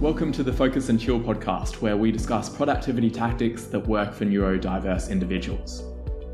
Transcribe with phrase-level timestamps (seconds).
[0.00, 4.24] Welcome to the Focus and Chill podcast, where we discuss productivity tactics that work for
[4.24, 5.84] neurodiverse individuals.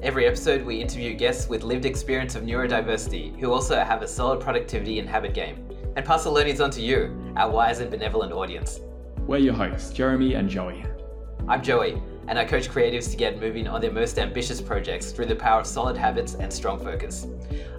[0.03, 4.39] Every episode, we interview guests with lived experience of neurodiversity who also have a solid
[4.39, 8.33] productivity and habit game, and pass the learnings on to you, our wise and benevolent
[8.33, 8.79] audience.
[9.26, 10.85] We're your hosts, Jeremy and Joey.
[11.48, 15.26] I'm Joey, and I coach creatives to get moving on their most ambitious projects through
[15.26, 17.27] the power of solid habits and strong focus.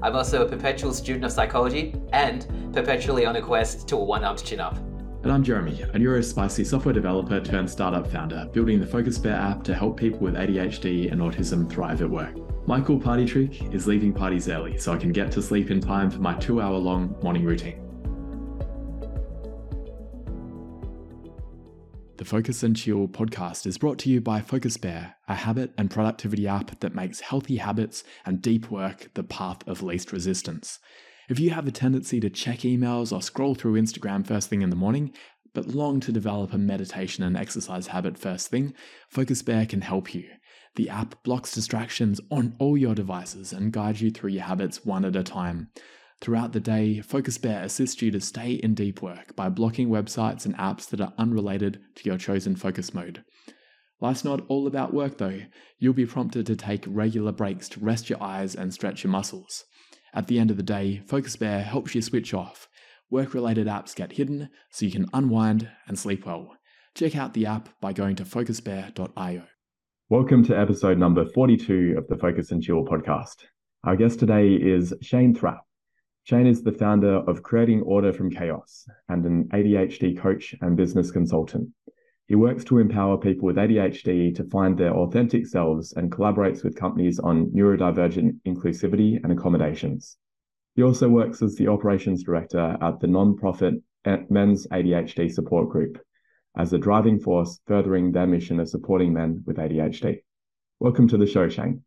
[0.03, 4.25] I'm also a perpetual student of psychology and perpetually on a quest to a one
[4.25, 4.77] armed chin up.
[5.23, 9.63] And I'm Jeremy, a neurospicy software developer turned startup founder, building the Focus Bear app
[9.63, 12.35] to help people with ADHD and autism thrive at work.
[12.67, 15.81] My cool party trick is leaving parties early so I can get to sleep in
[15.81, 17.83] time for my two hour long morning routine.
[22.17, 25.89] The Focus and Chill podcast is brought to you by Focus Bear, a habit and
[25.89, 30.79] productivity app that makes healthy habits and deep work the path of least resistance.
[31.29, 34.69] If you have a tendency to check emails or scroll through Instagram first thing in
[34.69, 35.11] the morning,
[35.53, 38.73] but long to develop a meditation and exercise habit first thing,
[39.09, 40.23] Focus Bear can help you.
[40.75, 45.03] The app blocks distractions on all your devices and guides you through your habits one
[45.03, 45.69] at a time.
[46.21, 50.45] Throughout the day, Focus Bear assists you to stay in deep work by blocking websites
[50.45, 53.25] and apps that are unrelated to your chosen focus mode.
[53.99, 55.41] Life's not all about work though.
[55.77, 59.65] You'll be prompted to take regular breaks to rest your eyes and stretch your muscles.
[60.17, 62.67] At the end of the day, Focus Bear helps you switch off.
[63.11, 66.57] Work related apps get hidden so you can unwind and sleep well.
[66.95, 69.43] Check out the app by going to focusbear.io.
[70.09, 73.45] Welcome to episode number 42 of the Focus and Chill podcast.
[73.83, 75.61] Our guest today is Shane Thrapp.
[76.23, 81.11] Shane is the founder of Creating Order from Chaos and an ADHD coach and business
[81.11, 81.69] consultant.
[82.27, 86.75] He works to empower people with ADHD to find their authentic selves and collaborates with
[86.75, 90.17] companies on neurodivergent inclusivity and accommodations.
[90.75, 93.75] He also works as the operations director at the non-profit
[94.29, 95.99] Men's ADHD Support Group
[96.57, 100.19] as a driving force furthering their mission of supporting men with ADHD.
[100.81, 101.81] Welcome to the show, Shane.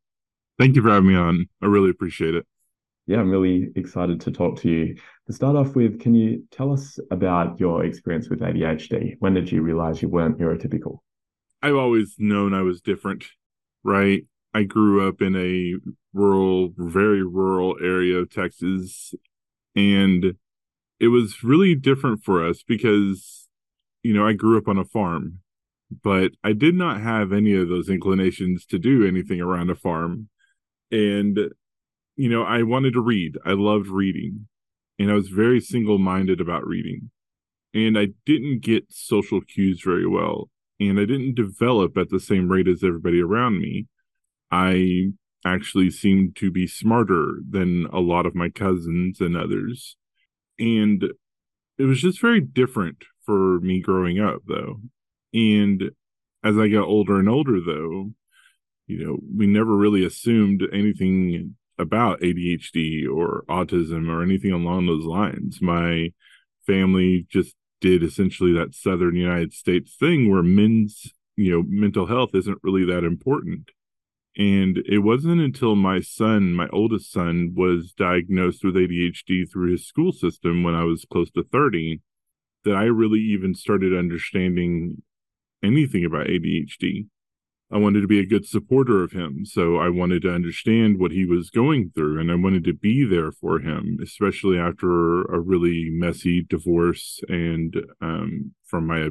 [0.58, 1.46] Thank you for having me on.
[1.62, 2.46] I really appreciate it
[3.10, 4.94] yeah, I'm really excited to talk to you.
[5.26, 9.16] To start off with, can you tell us about your experience with ADHD?
[9.18, 10.98] When did you realize you weren't neurotypical?
[11.60, 13.24] I've always known I was different,
[13.82, 14.22] right?
[14.54, 15.74] I grew up in a
[16.12, 19.12] rural, very rural area of Texas,
[19.74, 20.36] and
[21.00, 23.48] it was really different for us because,
[24.04, 25.40] you know, I grew up on a farm,
[26.04, 30.28] but I did not have any of those inclinations to do anything around a farm.
[30.92, 31.50] And
[32.20, 33.38] you know, I wanted to read.
[33.46, 34.46] I loved reading.
[34.98, 37.10] And I was very single minded about reading.
[37.72, 40.50] And I didn't get social cues very well.
[40.78, 43.86] And I didn't develop at the same rate as everybody around me.
[44.50, 45.12] I
[45.46, 49.96] actually seemed to be smarter than a lot of my cousins and others.
[50.58, 51.02] And
[51.78, 54.82] it was just very different for me growing up, though.
[55.32, 55.92] And
[56.44, 58.10] as I got older and older, though,
[58.86, 65.04] you know, we never really assumed anything about ADHD or autism or anything along those
[65.04, 65.60] lines.
[65.60, 66.12] My
[66.66, 72.34] family just did essentially that southern United States thing where men's, you know, mental health
[72.34, 73.70] isn't really that important.
[74.36, 79.86] And it wasn't until my son, my oldest son, was diagnosed with ADHD through his
[79.86, 82.00] school system when I was close to 30
[82.64, 85.02] that I really even started understanding
[85.62, 87.06] anything about ADHD.
[87.72, 89.44] I wanted to be a good supporter of him.
[89.44, 93.04] So I wanted to understand what he was going through and I wanted to be
[93.04, 99.10] there for him, especially after a really messy divorce and um, from my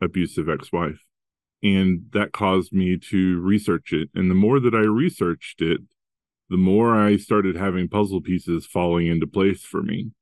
[0.00, 1.04] abusive ex wife.
[1.62, 4.08] And that caused me to research it.
[4.14, 5.80] And the more that I researched it,
[6.48, 10.12] the more I started having puzzle pieces falling into place for me.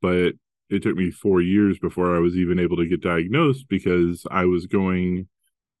[0.00, 0.34] But
[0.70, 4.44] it took me four years before I was even able to get diagnosed because I
[4.44, 5.28] was going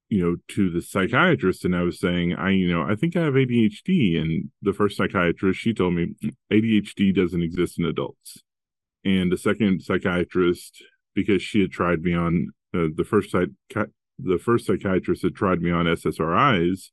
[0.08, 3.22] you know to the psychiatrist and i was saying i you know i think i
[3.22, 6.14] have adhd and the first psychiatrist she told me
[6.52, 8.38] adhd doesn't exist in adults.
[9.04, 10.82] And the second psychiatrist
[11.14, 13.50] because she had tried me on uh, the first psych-
[14.18, 16.90] the first psychiatrist had tried me on ssris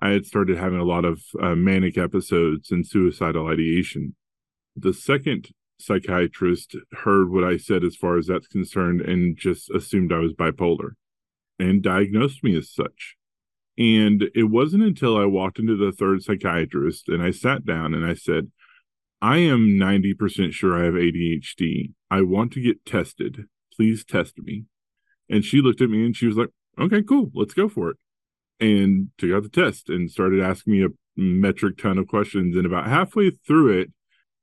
[0.00, 4.14] i had started having a lot of uh, manic episodes and suicidal ideation.
[4.76, 10.12] The second psychiatrist heard what i said as far as that's concerned and just assumed
[10.12, 10.92] i was bipolar
[11.58, 13.16] and diagnosed me as such.
[13.76, 18.06] And it wasn't until I walked into the third psychiatrist and I sat down and
[18.06, 18.50] I said,
[19.20, 21.92] I am 90% sure I have ADHD.
[22.10, 23.46] I want to get tested.
[23.74, 24.64] Please test me.
[25.28, 27.96] And she looked at me and she was like, okay, cool, let's go for it.
[28.60, 32.56] And took out the test and started asking me a metric ton of questions.
[32.56, 33.92] And about halfway through it,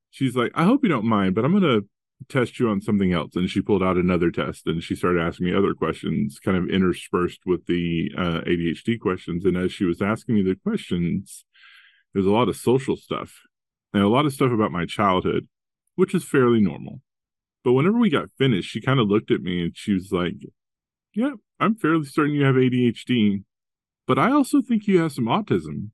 [0.10, 1.88] she's like, I hope you don't mind, but I'm going to
[2.30, 3.36] test you on something else.
[3.36, 6.70] And she pulled out another test and she started asking me other questions kind of
[6.70, 9.46] interspersed with the uh, adhd questions.
[9.46, 11.46] And as she was asking me the questions
[12.14, 13.40] there's a lot of social stuff
[13.94, 15.48] and a lot of stuff about my childhood
[15.96, 17.02] which is fairly normal.
[17.64, 20.36] But whenever we got finished she kind of looked at me and she was like
[21.14, 23.44] yeah i'm fairly certain you have adhd
[24.08, 25.90] but i also think you have some autism.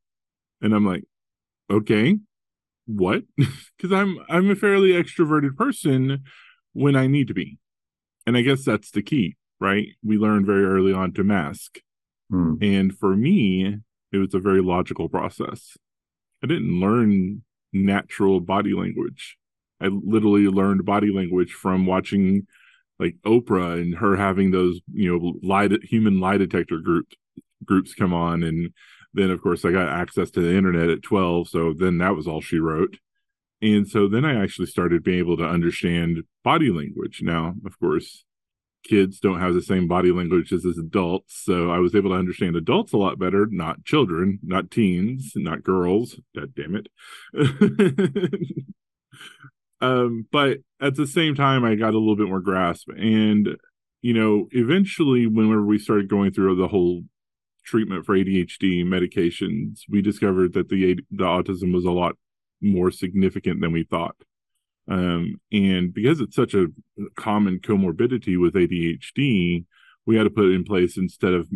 [0.62, 1.03] And i'm like
[1.69, 2.18] okay
[2.88, 3.24] what?
[3.78, 6.24] Because i'm i'm a fairly extroverted person
[6.74, 7.60] when i need to be.
[8.25, 9.88] And i guess that's the key right?
[10.04, 11.80] We learned very early on to mask.
[12.30, 12.56] Hmm.
[12.62, 13.78] and for me
[14.12, 15.78] it was a very logical process.
[16.44, 19.38] I didn't learn natural body language.
[19.80, 22.48] I literally learned body language from watching
[23.00, 27.07] like oprah and her having those you know lie de- human lie detector group
[27.63, 28.74] groups come on and
[29.18, 32.28] then of course i got access to the internet at 12 so then that was
[32.28, 32.98] all she wrote.
[33.62, 37.22] And so then i actually started being able to understand body language.
[37.22, 38.24] Now of course
[38.84, 42.56] kids don't have the same body language as, adults so i was able to understand
[42.56, 46.88] adults a lot better not children not teens not girls god damn it.
[49.80, 52.90] Um but at the same time i got a little bit more grasp.
[52.90, 53.58] And
[54.02, 57.04] you know eventually whenever we started going through the whole
[57.68, 62.16] treatment for ADHD medications, we discovered that the the autism was a lot
[62.62, 64.16] more significant than we thought.
[64.90, 66.68] Um, and because it's such a
[67.16, 69.66] common comorbidity with ADHD,
[70.06, 71.50] we had to put in place instead of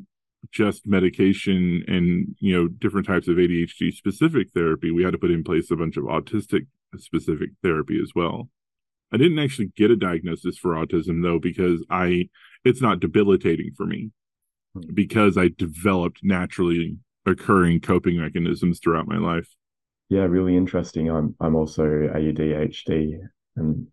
[0.52, 5.32] just medication and you know different types of ADHD specific therapy, we had to put
[5.32, 6.68] in place a bunch of autistic
[6.98, 8.50] specific therapy as well.
[9.14, 12.30] I didn't actually get a diagnosis for autism though because I
[12.66, 14.12] it's not debilitating for me
[14.94, 19.48] because I developed naturally occurring coping mechanisms throughout my life.
[20.10, 21.10] Yeah, really interesting.
[21.10, 23.20] I'm I'm also ADHD,
[23.56, 23.88] and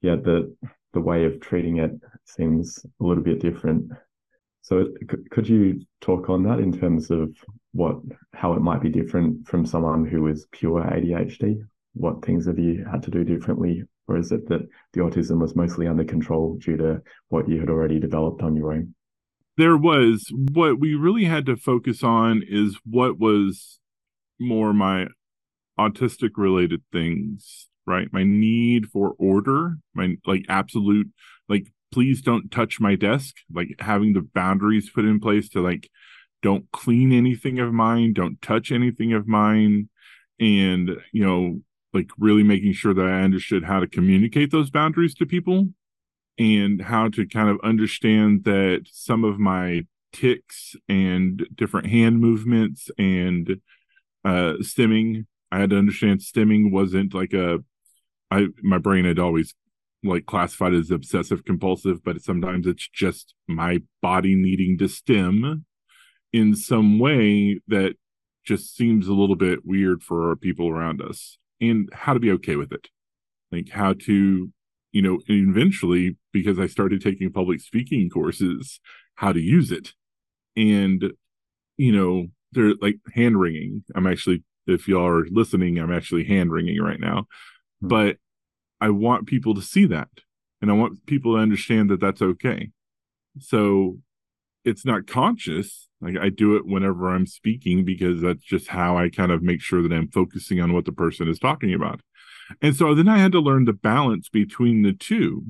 [0.00, 0.54] yeah, the
[0.92, 1.90] the way of treating it
[2.24, 3.90] seems a little bit different.
[4.62, 4.88] So,
[5.30, 7.36] could, you talk on that in terms of
[7.72, 7.98] what
[8.32, 11.58] how it might be different from someone who is pure ADHD?
[11.92, 15.54] What things have you had to do differently, or is it that the autism was
[15.54, 18.94] mostly under control due to what you had already developed on your own?
[19.56, 23.78] There was what we really had to focus on is what was
[24.38, 25.06] more my
[25.78, 28.12] autistic related things right?
[28.12, 31.08] My need for order my like absolute
[31.48, 35.88] like please don't touch my desk like having the boundaries put in place to like
[36.42, 39.88] don't clean anything of mine don't touch anything of mine
[40.38, 41.60] and you know
[41.94, 45.68] like really making sure that i understood how to communicate those boundaries to people
[46.38, 52.90] and how to kind of understand that some of my ticks and different hand movements
[52.98, 53.60] and
[54.24, 57.58] uh stimming i had to understand stimming wasn't like a
[58.30, 59.54] i my brain had always
[60.04, 65.64] like classified as obsessive compulsive but sometimes it's just my body needing to stim
[66.32, 67.96] in some way that
[68.46, 71.38] just seems a little bit weird for people around us.
[71.60, 72.88] And how to be okay with it.
[73.50, 74.52] Like how to
[74.96, 78.80] you know eventually because i started taking public speaking courses
[79.16, 79.92] how to use it.
[80.56, 81.12] And
[81.76, 83.84] you know they're like hand wringing.
[83.94, 87.26] I'm actually if y'all are listening i'm actually hand wringing right now.
[87.82, 87.88] Hmm.
[87.88, 88.16] but
[88.80, 90.08] i want people to see that
[90.62, 92.70] and i want people to understand that that's okay.
[93.38, 93.98] So
[94.64, 95.88] it's not conscious.
[96.00, 99.60] Like i do it whenever i'm speaking because that's just how i kind of make
[99.60, 102.00] sure that i'm focusing on what the person is talking about
[102.60, 105.46] and so then I had to learn the balance between the two,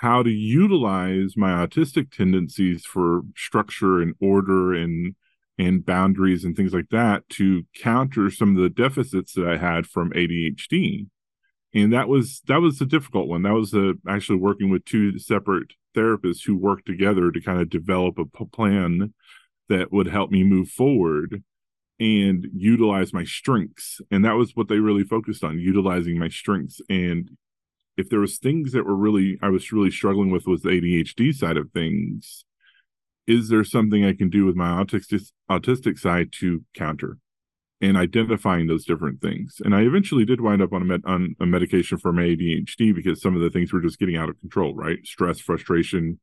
[0.00, 5.14] how to utilize my autistic tendencies for structure and order and
[5.60, 9.86] and boundaries and things like that to counter some of the deficits that I had
[9.86, 11.08] from ADHD.
[11.74, 13.42] And that was that was a difficult one.
[13.42, 13.74] That was
[14.08, 19.12] actually working with two separate therapists who worked together to kind of develop a plan
[19.68, 21.42] that would help me move forward
[22.00, 24.00] and utilize my strengths.
[24.10, 26.80] And that was what they really focused on utilizing my strengths.
[26.88, 27.30] And
[27.96, 31.34] if there was things that were really i was really struggling with was the adhd
[31.34, 32.44] side of things
[33.26, 37.18] is there something i can do with my autistic autistic side to counter
[37.80, 39.60] and identifying those different things?
[39.64, 42.94] And i eventually did wind up on a med- on a medication for my adhd
[42.94, 44.98] because some of the things were just getting out of control right?
[45.04, 46.18] Stress frustration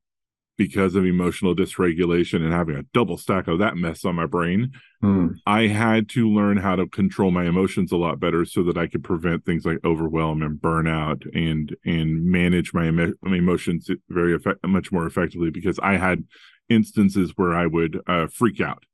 [0.58, 4.72] because of emotional dysregulation and having a double stack of that mess on my brain
[5.02, 5.28] Hmm.
[5.46, 8.88] I had to learn how to control my emotions a lot better so that I
[8.88, 14.34] could prevent things like overwhelm and burnout and and manage my, emo- my emotions very
[14.34, 16.24] effect- much more effectively because I had
[16.70, 18.86] instances where I would uh, freak out.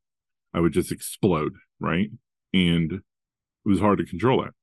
[0.53, 2.09] I would just explode, right?
[2.53, 3.01] And it
[3.63, 4.53] was hard to control that.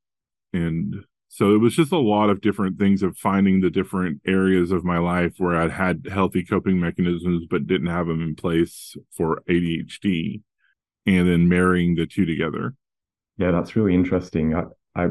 [0.52, 0.96] And
[1.28, 4.84] So it was just a lot of different things of finding the different areas of
[4.84, 9.42] my life where I'd had healthy coping mechanisms but didn't have them in place for
[9.48, 10.40] ADHD
[11.06, 12.74] and then marrying the two together.
[13.36, 14.54] Yeah, that's really interesting.
[14.54, 14.64] I,
[14.96, 15.08] I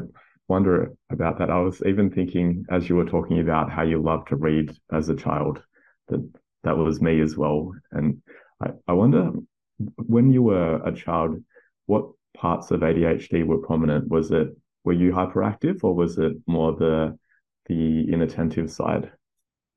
[0.47, 1.51] wonder about that.
[1.51, 5.09] I was even thinking as you were talking about how you loved to read as
[5.09, 5.62] a child,
[6.07, 6.27] that
[6.63, 7.71] that was me as well.
[7.91, 8.21] And
[8.62, 9.31] I, I wonder
[9.95, 11.43] when you were a child,
[11.86, 14.07] what parts of ADHD were prominent?
[14.09, 14.50] Was it
[14.88, 17.20] were you hyperactive or was it more the
[17.65, 19.12] the inattentive side?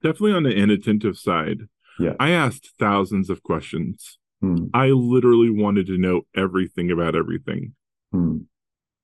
[0.05, 1.63] Definitely on the inattentive side.
[1.99, 2.15] Yeah.
[2.21, 4.19] I asked thousands of questions.
[4.41, 4.67] Hmm.
[4.73, 7.75] I literally wanted to know everything about everything.
[8.13, 8.37] Hmm.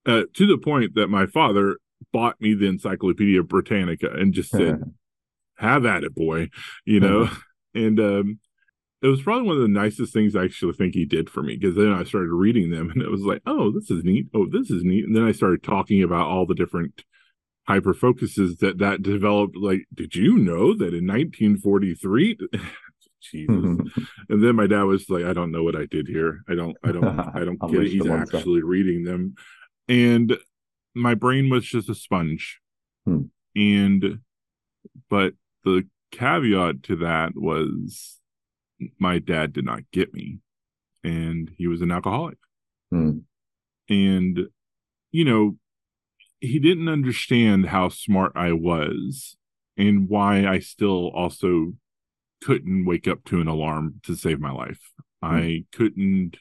[0.07, 1.79] Uh, to the point that my father
[2.13, 4.79] bought me the Encyclopedia Britannica and just said,
[5.57, 6.51] "Have at it, boy,"
[6.85, 7.29] you know.
[7.75, 8.39] and um,
[9.03, 11.57] it was probably one of the nicest things I actually think he did for me
[11.57, 14.27] because then I started reading them and it was like, "Oh, this is neat.
[14.35, 17.05] Oh, this is neat." And then I started talking about all the different
[17.67, 19.57] hyper focuses that that developed.
[19.57, 22.39] Like, did you know that in 1943?
[23.21, 23.49] Jesus.
[24.29, 26.41] and then my dad was like, I don't know what I did here.
[26.49, 27.91] I don't, I don't, I don't get it.
[27.91, 29.35] He's actually reading them.
[29.89, 30.37] And
[30.95, 32.61] my brain was just a sponge.
[33.05, 33.23] Hmm.
[33.55, 34.21] And,
[35.11, 35.35] but
[35.65, 38.21] the caveat to that was
[38.99, 40.39] my dad did not get me
[41.03, 42.39] and he was an alcoholic.
[42.91, 43.19] Hmm.
[43.89, 44.49] And,
[45.11, 45.57] you know,
[46.41, 49.37] he didn't understand how smart I was
[49.77, 51.75] and why I still also
[52.43, 54.93] couldn't wake up to an alarm to save my life.
[55.23, 56.37] I couldn't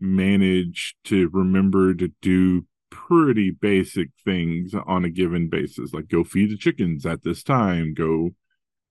[0.00, 6.50] manage to remember to do pretty basic things on a given basis, like go feed
[6.50, 8.30] the chickens at this time, go,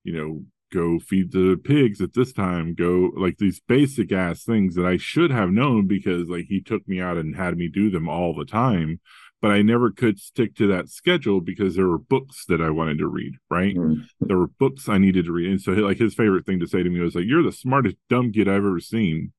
[0.03, 4.75] you know, go feed the pigs at this time, go like these basic ass things
[4.75, 7.89] that I should have known because like he took me out and had me do
[7.91, 8.99] them all the time.
[9.41, 12.97] But I never could stick to that schedule because there were books that I wanted
[12.99, 13.75] to read, right?
[13.75, 13.95] Hmm.
[14.21, 15.49] there were books I needed to read.
[15.49, 17.97] And so like his favorite thing to say to me was like, You're the smartest
[18.09, 19.33] dumb kid I've ever seen.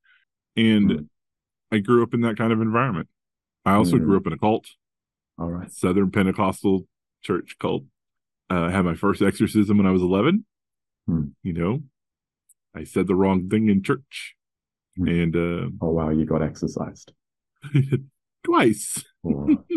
[0.56, 1.08] And Mm.
[1.72, 3.08] I grew up in that kind of environment.
[3.64, 4.04] I also Mm.
[4.04, 4.66] grew up in a cult,
[5.38, 5.70] All right.
[5.72, 6.86] Southern Pentecostal
[7.22, 7.84] church cult.
[8.50, 10.44] Uh, I had my first exorcism when I was 11.
[11.06, 11.28] Hmm.
[11.42, 11.82] You know,
[12.74, 14.34] I said the wrong thing in church.
[14.96, 15.08] Hmm.
[15.08, 17.12] And uh, Oh wow, you got exercised.
[18.44, 19.02] twice.
[19.26, 19.64] Oh,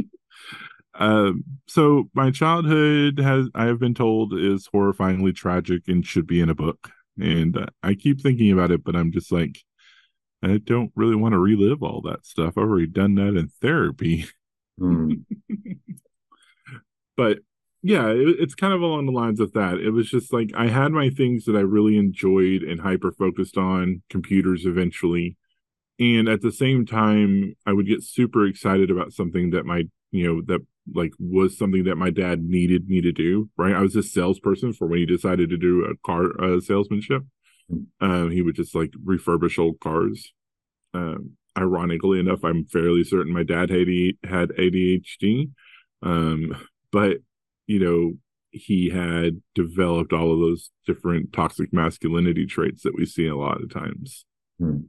[1.00, 6.42] Um, so my childhood has I have been told is horrifyingly tragic and should be
[6.42, 6.90] in a book.
[7.20, 9.60] And uh, I keep thinking about it, but I'm just like,
[10.44, 12.54] I don't really want to relive all that stuff.
[12.58, 14.26] I've already done that in therapy.
[14.80, 15.14] hmm.
[17.16, 17.40] But
[17.82, 19.76] yeah, it, it's kind of along the lines of that.
[19.76, 23.58] It was just like I had my things that I really enjoyed and hyper focused
[23.58, 25.38] on computers eventually.
[26.00, 30.28] And at the same time, I would get super excited about something that my, you
[30.28, 33.50] know, that like was something that my dad needed me to do.
[33.58, 33.76] Right.
[33.76, 37.24] I was a salesperson for when he decided to do a car uh, salesmanship.
[38.00, 40.32] Um, he would just like refurbish old cars.
[40.94, 43.88] Um, ironically enough, I'm fairly certain my dad had
[44.24, 45.50] had ADHD.
[46.02, 46.56] Um,
[46.92, 47.18] but
[47.68, 48.14] you know,
[48.52, 53.62] he had developed all of those different toxic masculinity traits that we see a lot
[53.62, 54.26] of times.
[54.60, 54.80] Hmm.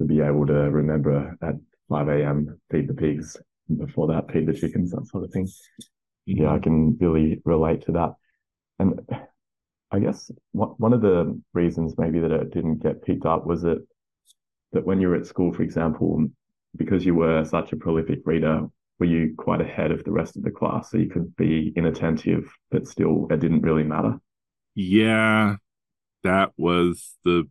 [0.00, 1.54] To be able to remember at
[1.88, 2.60] 5 a.m.
[2.70, 3.36] feed the pigs,
[3.74, 5.48] before that feed the chickens, that sort of thing.
[6.26, 8.14] Yeah, I can really relate to that.
[8.78, 9.00] And
[9.90, 13.64] I guess one one of the reasons maybe that it didn't get picked up was
[13.64, 13.78] it
[14.72, 16.26] that when you were at school, for example,
[16.76, 18.66] because you were such a prolific reader,
[18.98, 20.90] were you quite ahead of the rest of the class?
[20.90, 24.18] So you could be inattentive, but still it didn't really matter.
[24.74, 25.56] Yeah,
[26.22, 27.48] that was the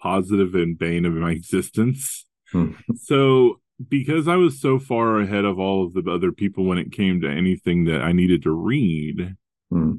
[0.00, 2.26] positive and bane of my existence.
[2.52, 2.72] Hmm.
[2.96, 6.92] So, because I was so far ahead of all of the other people when it
[6.92, 9.36] came to anything that I needed to read,
[9.70, 9.92] Hmm.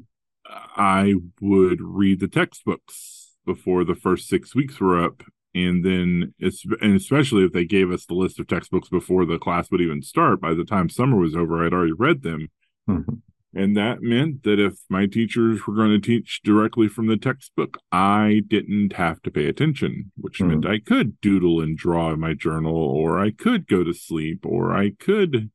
[0.47, 5.23] I would read the textbooks before the first six weeks were up.
[5.55, 9.39] And then, it's, and especially if they gave us the list of textbooks before the
[9.39, 12.49] class would even start, by the time summer was over, I'd already read them.
[12.89, 13.21] Mhm.
[13.53, 17.77] And that meant that if my teachers were going to teach directly from the textbook,
[17.89, 20.47] I didn't have to pay attention, which Hmm.
[20.49, 24.45] meant I could doodle and draw in my journal, or I could go to sleep,
[24.45, 25.51] or I could,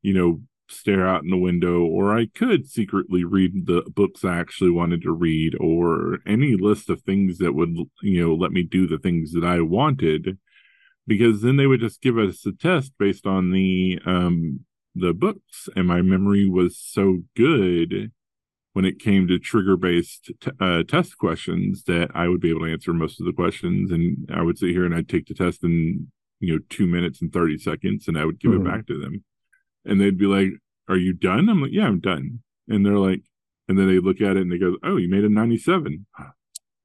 [0.00, 0.40] you know,
[0.72, 5.02] stare out in the window, or I could secretly read the books I actually wanted
[5.02, 8.98] to read, or any list of things that would, you know, let me do the
[8.98, 10.38] things that I wanted.
[11.06, 14.60] Because then they would just give us a test based on the um
[14.94, 18.12] the books and my memory was so good
[18.74, 22.60] when it came to trigger based t- uh, test questions that I would be able
[22.66, 25.34] to answer most of the questions and I would sit here and I'd take the
[25.34, 26.10] test in
[26.40, 28.60] you know 2 minutes and 30 seconds and I would give Mhm.
[28.60, 29.24] it back to them
[29.84, 30.52] and they'd be like
[30.88, 33.22] are you done I'm like yeah I'm done And they're like,
[33.68, 36.06] and then they look at it and they go, oh, you made a 97.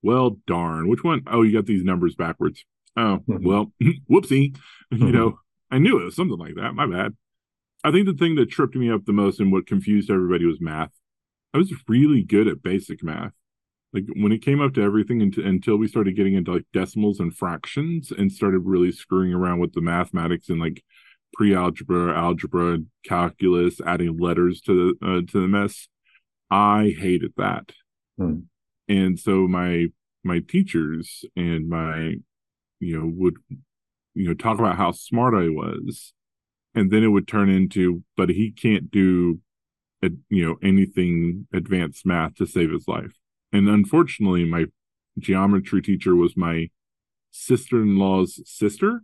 [0.03, 0.87] Well, darn.
[0.87, 1.23] Which one?
[1.27, 2.63] Oh, you got these numbers backwards.
[2.95, 3.43] Oh, Mhm.
[3.43, 3.73] well,
[4.09, 4.55] whoopsie.
[4.91, 5.11] You Mhm.
[5.13, 5.39] know,
[5.71, 6.75] I knew it was something like that.
[6.75, 7.15] My bad.
[7.83, 10.61] I think the thing that tripped me up the most and what confused everybody was
[10.61, 10.91] math.
[11.53, 13.33] I was really good at basic math.
[13.93, 17.35] Like when it came up to everything until we started getting into like decimals and
[17.35, 20.83] fractions and started really screwing around with the mathematics and like
[21.33, 25.87] pre-algebra, algebra, and calculus, adding letters to the uh, to the mess.
[26.49, 27.71] I hated that.
[28.17, 28.39] Hmm.
[28.87, 29.87] And so my
[30.23, 32.15] my teachers and my
[32.79, 33.35] you know would
[34.13, 36.13] you know talk about how smart I was
[36.75, 39.39] and then it would turn into but he can't do
[40.03, 43.13] a, you know anything advanced math to save his life.
[43.51, 44.65] And unfortunately my
[45.17, 46.69] geometry teacher was my
[47.31, 49.01] sister-in-law's sister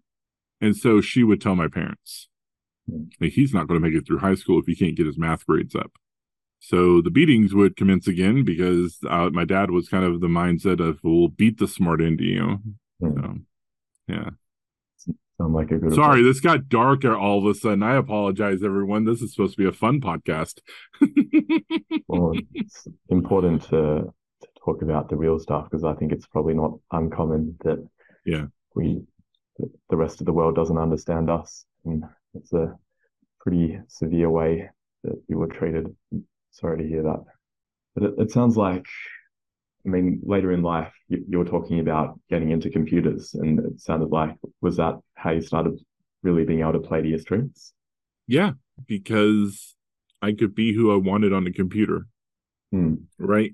[0.63, 2.27] and so she would tell my parents
[2.89, 3.03] Hmm.
[3.21, 5.17] like, he's not going to make it through high school if he can't get his
[5.17, 5.91] math grades up.
[6.59, 10.79] So the beatings would commence again because uh, my dad was kind of the mindset
[10.85, 12.59] of we'll beat the smart into you.
[13.01, 13.15] Hmm.
[13.15, 13.35] So,
[14.07, 14.29] yeah.
[15.37, 15.93] Sound like a good.
[15.95, 17.83] Sorry, this got darker all of a sudden.
[17.83, 19.05] I apologize, everyone.
[19.05, 20.59] This is supposed to be a fun podcast.
[22.07, 26.53] Well, it's important to, to talk about the real stuff because I think it's probably
[26.53, 27.79] not uncommon that
[28.25, 28.45] Yeah.
[28.75, 29.01] we
[29.57, 32.75] the rest of the world doesn't understand us, and it's a
[33.39, 34.69] pretty severe way
[35.03, 35.95] that you were treated.
[36.51, 37.23] Sorry to hear that,
[37.95, 38.85] but it, it sounds like,
[39.85, 43.79] I mean, later in life you, you were talking about getting into computers, and it
[43.79, 45.79] sounded like was that how you started
[46.21, 47.73] really being able to play to your strengths?
[48.27, 48.51] yeah,
[48.87, 49.75] because
[50.21, 52.07] I could be who I wanted on the computer.
[52.71, 52.95] Hmm.
[53.19, 53.53] right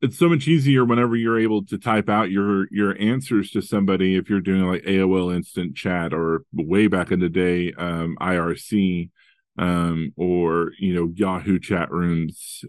[0.00, 4.16] it's so much easier whenever you're able to type out your your answers to somebody
[4.16, 9.10] if you're doing like aol instant chat or way back in the day um irc
[9.58, 12.64] um or you know yahoo chat rooms.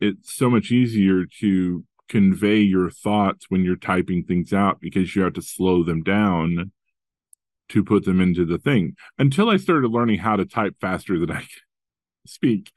[0.00, 5.22] It's so much easier to convey your thoughts when you're typing things out because you
[5.22, 6.70] have to slow them down
[7.70, 8.94] to put them into the thing.
[9.18, 11.48] Until i started learning how to type faster than i could
[12.26, 12.72] speak.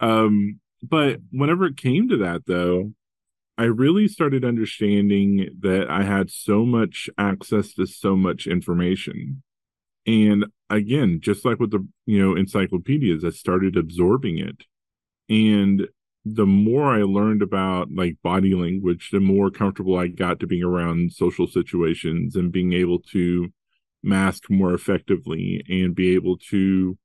[0.00, 2.92] Um but whenever it came to that though
[3.58, 9.42] i really started understanding that i had so much access to so much information.
[10.06, 14.64] And again just like with the you know encyclopedias i started absorbing it.
[15.28, 15.88] And
[16.24, 20.62] the more i learned about like body language the more comfortable i got to being
[20.62, 23.52] around social situations and being able to
[24.02, 26.96] mask more effectively and be able to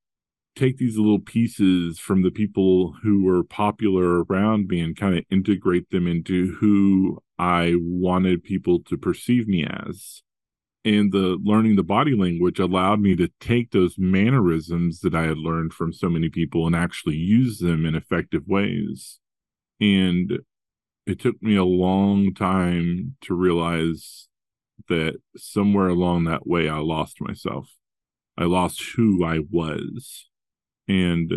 [0.58, 5.24] take these little pieces from the people who were popular around me and kind of
[5.30, 10.24] integrate them into who I wanted people to perceive me as.
[10.84, 15.38] And the learning the body language allowed me to take those mannerisms that I had
[15.38, 19.20] learned from so many people and actually use them in effective ways.
[19.80, 20.40] And
[21.06, 24.28] it took me a long time to realize
[24.90, 27.70] that somewhere along that way I lost myself.
[28.38, 30.28] I lost who I was
[30.88, 31.32] and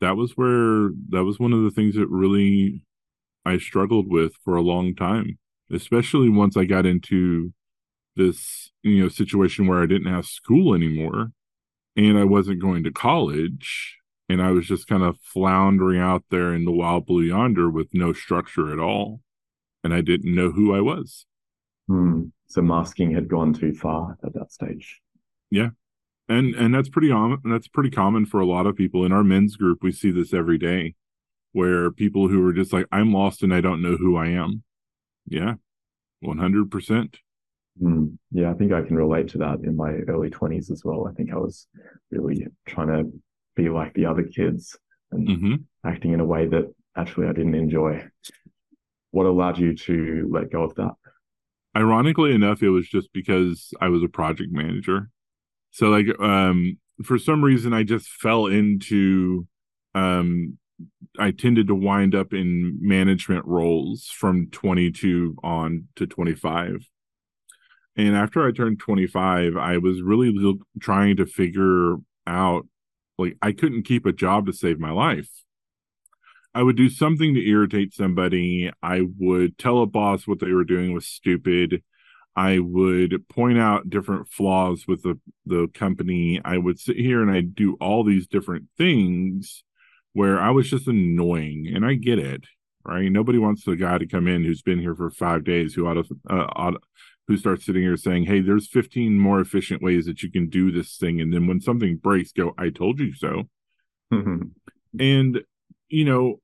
[0.00, 2.82] that was where that was one of the things that really
[3.44, 5.38] I struggled with for a long time,
[5.70, 7.52] especially once I got into
[8.16, 11.32] this, you know, situation where I didn't have school anymore
[11.96, 16.52] and I wasn't going to college and I was just kind of floundering out there
[16.52, 19.20] in the wild blue yonder with no structure at all
[19.84, 21.26] and I didn't know who I was.
[21.86, 22.24] Hmm.
[22.48, 25.00] So masking had gone too far at that stage.
[26.28, 29.24] And and that's pretty on that's pretty common for a lot of people in our
[29.24, 30.94] men's group we see this every day
[31.52, 34.62] where people who are just like i'm lost and i don't know who i am
[35.26, 35.54] yeah
[36.24, 37.16] 100%
[37.78, 38.06] Hmm.
[38.30, 41.06] Yeah, I think I can relate to that in my early 20s as well.
[41.06, 41.66] I think I was
[42.10, 43.12] really trying to
[43.54, 44.76] be like the other kids
[45.12, 48.08] and hmm acting in a way that actually I didn't enjoy.
[49.10, 50.92] What allowed you to let go of that?
[51.76, 55.10] ironically enough it was just because i was a project manager
[55.76, 59.46] so like um for some reason i just fell into
[59.94, 60.56] um
[61.18, 66.88] i tended to wind up in management roles from 22 on to 25
[67.94, 72.66] and after i turned 25 i was really trying to figure out
[73.18, 75.28] like i couldn't keep a job to save my life
[76.54, 78.70] I would do something to irritate somebody.
[78.82, 81.82] I would tell a boss what they were doing was stupid.
[82.36, 86.38] I would point out different flaws with the, the company.
[86.44, 89.64] I would sit here and I'd do all these different things
[90.12, 91.72] where I was just annoying.
[91.74, 92.44] And I get it,
[92.84, 93.10] right?
[93.10, 95.94] Nobody wants the guy to come in who's been here for five days who ought
[95.94, 96.74] to, uh, ought,
[97.26, 100.70] who starts sitting here saying, Hey, there's 15 more efficient ways that you can do
[100.70, 101.22] this thing.
[101.22, 103.48] And then when something breaks, go, I told you so.
[104.98, 105.42] And,
[105.88, 106.40] you know,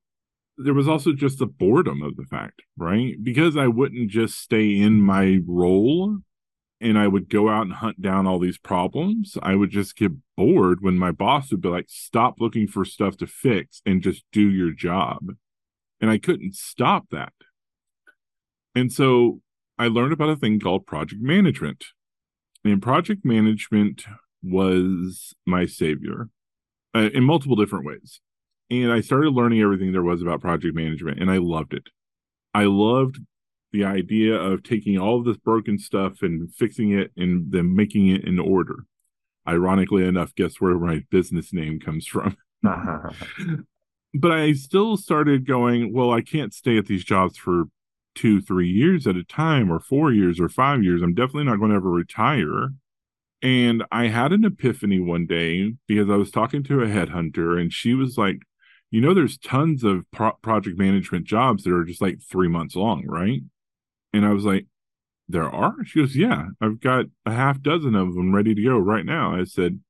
[0.57, 3.15] there was also just the boredom of the fact, right?
[3.23, 6.19] Because I wouldn't just stay in my role
[6.81, 10.13] and I would go out and hunt down all these problems, I would just get
[10.37, 14.25] bored when my boss would be like, stop looking for stuff to fix and just
[14.33, 15.37] do your job.
[16.01, 17.33] And I couldn't stop that.
[18.75, 19.41] And so
[19.79, 21.85] I learned about a thing called project management.
[22.65, 24.05] And project management
[24.43, 26.31] was my savior
[26.95, 28.21] uh, in multiple different ways.
[28.73, 31.91] And I started learning everything there was about project management, and I loved it.
[32.55, 33.19] I loved
[33.71, 38.07] the idea of taking all of this broken stuff and fixing it and then making
[38.09, 38.87] it in order.
[39.47, 42.39] Ironically enough, guess where my business name comes from?
[44.15, 47.65] but I still started going, well, I can't stay at these jobs for
[48.15, 51.03] two, three years at a time, or four years, or five years.
[51.03, 52.71] I'm definitely not going to ever retire.
[53.43, 57.71] And I had an epiphany one day because I was talking to a headhunter, and
[57.71, 58.39] she was like,
[58.93, 62.77] you know, there's tons of pro- project management jobs that are just like three months
[62.77, 63.41] long, right?
[64.13, 64.67] And I was like,
[65.29, 65.77] there are?
[65.87, 69.35] She goes, yeah, I've got a half dozen of them ready to go right now.
[69.35, 69.81] I said,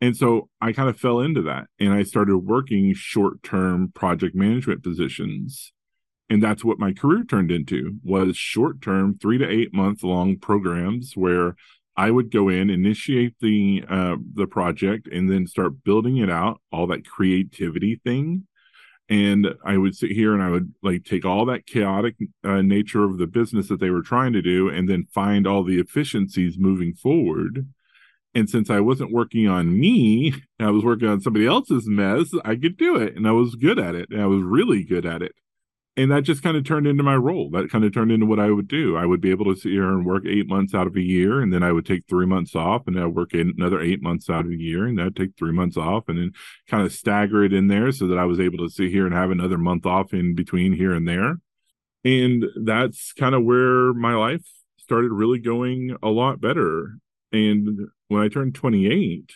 [0.00, 4.34] and so I kind of fell into that and I started working short term project
[4.34, 5.72] management positions.
[6.30, 10.38] And that's what my career turned into was short term, three to eight month long
[10.38, 11.56] programs where
[11.96, 16.60] I would go in, initiate the uh, the project, and then start building it out.
[16.70, 18.46] All that creativity thing,
[19.08, 23.04] and I would sit here and I would like take all that chaotic uh, nature
[23.04, 26.58] of the business that they were trying to do and then find all the efficiencies
[26.58, 27.68] moving forward.
[28.34, 32.56] And since I wasn't working on me, I was working on somebody else's mess, I
[32.56, 34.08] could do it and I was good at it.
[34.10, 35.32] And I was really good at it
[35.96, 37.48] and that just kind of turned into my role.
[37.50, 38.96] That kind of turned into what I would do.
[38.96, 41.40] I would be able to sit here and work eight months out of a year,
[41.40, 44.28] and then I would take three months off, and I'd work in another eight months
[44.28, 46.32] out of a year, and I'd take three months off, and then
[46.68, 49.14] kind of stagger it in there so that I was able to sit here and
[49.14, 51.36] have another month off in between here and there.
[52.04, 56.98] And that's kind of where my life started really going a lot better.
[57.32, 59.32] And when I turned 28,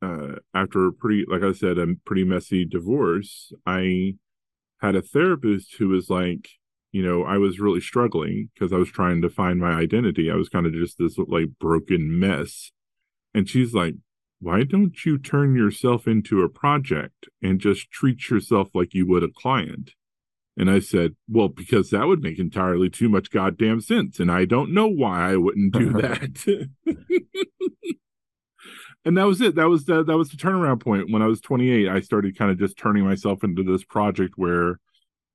[0.00, 4.14] uh, after a pretty, like I said, a pretty messy divorce, I
[4.80, 6.48] had a therapist who was like,
[6.92, 10.30] you know, I was really struggling because I was trying to find my identity.
[10.30, 12.72] I was kind of just this like broken mess.
[13.34, 13.94] And she's like,
[14.40, 19.24] why don't you turn yourself into a project and just treat yourself like you would
[19.24, 19.92] a client?
[20.56, 24.18] And I said, well, because that would make entirely too much goddamn sense.
[24.18, 26.68] And I don't know why I wouldn't do that.
[29.08, 29.54] and that was it.
[29.54, 31.10] That was the, that was the turnaround point.
[31.10, 34.80] When I was 28, I started kind of just turning myself into this project where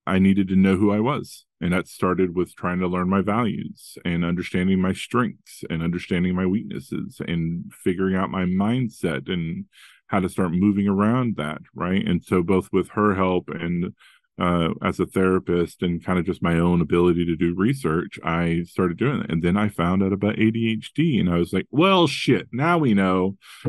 [0.05, 1.45] I needed to know who I was.
[1.59, 6.35] And that started with trying to learn my values and understanding my strengths and understanding
[6.35, 9.65] my weaknesses and figuring out my mindset and
[10.05, 11.61] how to start moving around that.
[11.73, 12.05] Right.
[12.07, 13.93] And so, both with her help and
[14.39, 18.63] uh, as a therapist and kind of just my own ability to do research, I
[18.65, 19.31] started doing it.
[19.31, 22.93] And then I found out about ADHD and I was like, well, shit, now we
[22.93, 23.37] know.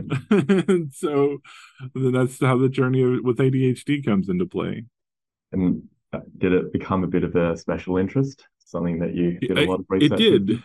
[0.93, 1.39] so
[1.95, 4.85] then that's how the journey with ADHD comes into play.
[5.53, 8.45] And uh, did it become a bit of a special interest?
[8.65, 10.21] Something that you did a lot of research?
[10.21, 10.63] It did.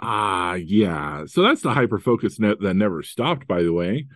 [0.00, 1.24] Ah, yeah.
[1.26, 4.06] So that's the hyper focus net that never stopped, by the way.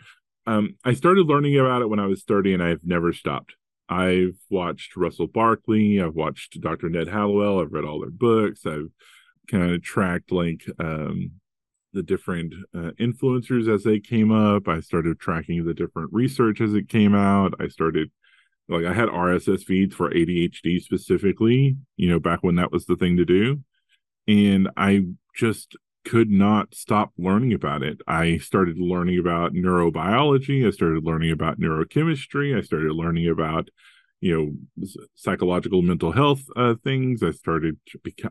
[0.47, 3.55] Um, I started learning about it when I was 30 and I've never stopped.
[3.93, 6.89] I've watched Russell Barkley, I've watched Dr.
[6.89, 8.89] Ned Hallowell, I've read all their books, I've
[9.51, 11.33] kind of tracked like um,
[11.93, 14.67] the different uh, influencers as they came up.
[14.67, 17.53] I started tracking the different research as it came out.
[17.61, 18.11] I started
[18.67, 22.97] like I had RSS feeds for ADHD specifically, you know, back when that was the
[22.97, 23.61] thing to do.
[24.27, 25.05] And I
[25.37, 28.01] just could not stop learning about it.
[28.07, 30.67] I started learning about neurobiology.
[30.67, 32.57] I started learning about neurochemistry.
[32.57, 33.69] I started learning about,
[34.21, 37.23] you know, psychological mental health uh, things.
[37.23, 37.79] I started,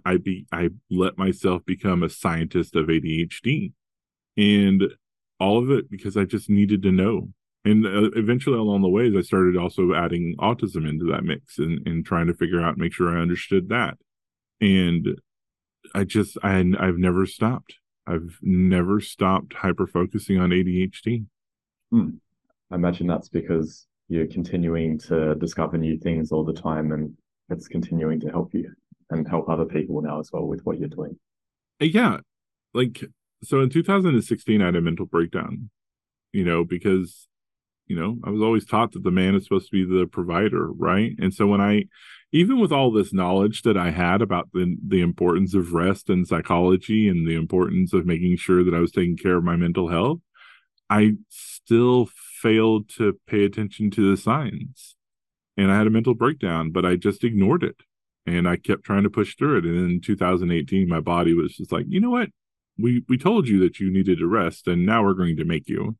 [0.05, 3.71] I be, I let myself become a scientist of ADHD,
[4.37, 4.83] and
[5.39, 7.29] all of it because I just needed to know.
[7.63, 11.85] And uh, eventually, along the ways, I started also adding autism into that mix and,
[11.87, 13.97] and trying to figure out, make sure I understood that.
[14.59, 15.19] And
[15.93, 17.75] I just I I've never stopped.
[18.07, 21.25] I've never stopped hyper focusing on ADHD.
[21.91, 22.09] Hmm.
[22.71, 27.13] I imagine that's because you're continuing to discover new things all the time and
[27.49, 28.71] it's continuing to help you
[29.09, 31.17] and help other people now as well with what you're doing.
[31.81, 32.17] Uh, yeah.
[32.73, 33.03] Like
[33.43, 35.69] so in 2016 I had a mental breakdown,
[36.31, 37.27] you know, because
[37.87, 40.71] you know, I was always taught that the man is supposed to be the provider,
[40.71, 41.11] right?
[41.19, 41.85] And so when I
[42.31, 46.27] even with all this knowledge that I had about the the importance of rest and
[46.27, 49.89] psychology and the importance of making sure that I was taking care of my mental
[49.89, 50.19] health,
[50.89, 52.09] I still
[52.41, 54.95] failed to pay attention to the signs.
[55.57, 57.77] and I had a mental breakdown, but I just ignored it
[58.25, 59.65] and I kept trying to push through it.
[59.65, 62.29] And in 2018, my body was just like, you know what?
[62.77, 65.67] We we told you that you needed to rest, and now we're going to make
[65.69, 65.97] you.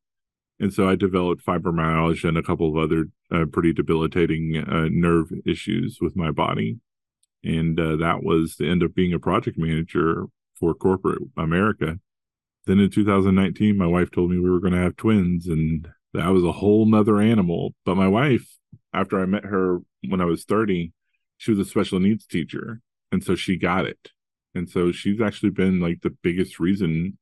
[0.62, 5.32] And so I developed fibromyalgia and a couple of other uh, pretty debilitating uh, nerve
[5.43, 6.78] issues with my body.
[7.43, 10.26] And uh, that was the end of being a project manager
[10.60, 12.00] for corporate America.
[12.67, 16.28] Then in 2019, my wife told me we were going to have twins, and that
[16.28, 17.74] was a whole nother animal.
[17.84, 18.47] But my wife,
[18.93, 20.93] after I met her when I was 30,
[21.38, 22.82] she was a special needs teacher.
[23.12, 24.12] And so she got it.
[24.54, 27.17] And so she's actually been like the biggest reason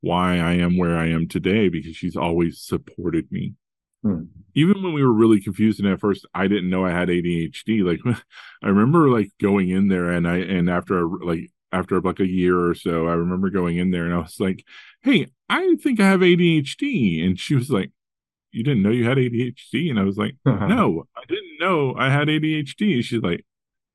[0.00, 3.54] why I am where I am today because she's always supported me.
[4.02, 4.24] Hmm.
[4.54, 7.84] Even when we were really confused and at first I didn't know I had ADHD.
[7.84, 8.00] Like
[8.62, 12.68] I remember like going in there and I and after like after like a year
[12.68, 14.64] or so, I remember going in there and I was like,
[15.02, 17.90] "Hey, I think I have ADHD," and she was like,
[18.52, 22.10] "You didn't know you had ADHD?" And I was like, "No, I didn't know I
[22.10, 23.44] had ADHD." And she's like,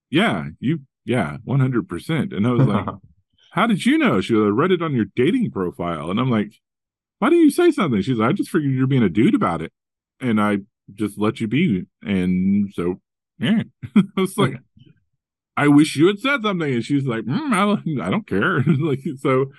[0.10, 2.86] "Yeah, you, yeah, one hundred percent." And I was like,
[3.54, 6.30] "How did you know?" She was, "I read it on your dating profile," and I'm
[6.30, 6.54] like,
[7.20, 9.62] "Why didn't you say something?" She's like, "I just figured you're being a dude about
[9.62, 9.72] it,
[10.20, 10.60] and I
[10.94, 13.02] just let you be." And so,
[13.40, 13.64] yeah,
[13.96, 14.60] I was like.
[15.56, 16.74] I wish you had said something.
[16.74, 18.64] And she's like, mm, I, I don't care.
[18.80, 19.52] like, so,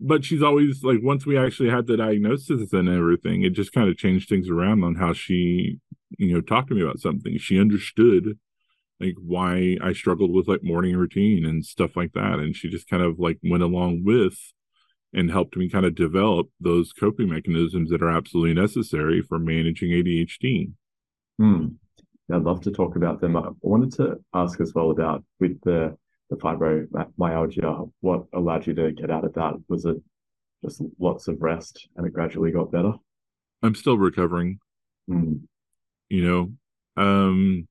[0.00, 3.88] but she's always like, once we actually had the diagnosis and everything, it just kind
[3.88, 5.78] of changed things around on how she,
[6.18, 7.36] you know, talked to me about something.
[7.38, 8.38] She understood
[9.02, 12.38] like why I struggled with like morning routine and stuff like that.
[12.38, 14.38] And she just kind of like went along with
[15.12, 19.90] and helped me kind of develop those coping mechanisms that are absolutely necessary for managing
[19.90, 20.72] ADHD.
[21.38, 21.66] Hmm.
[22.32, 23.36] I'd love to talk about them.
[23.36, 25.96] I wanted to ask as well about with the
[26.30, 29.54] the fibromyalgia, what allowed you to get out of that?
[29.68, 29.96] Was it
[30.64, 32.92] just lots of rest and it gradually got better?
[33.62, 34.58] I'm still recovering.
[35.10, 35.42] Mm.
[36.08, 36.24] You
[36.96, 37.68] know, um,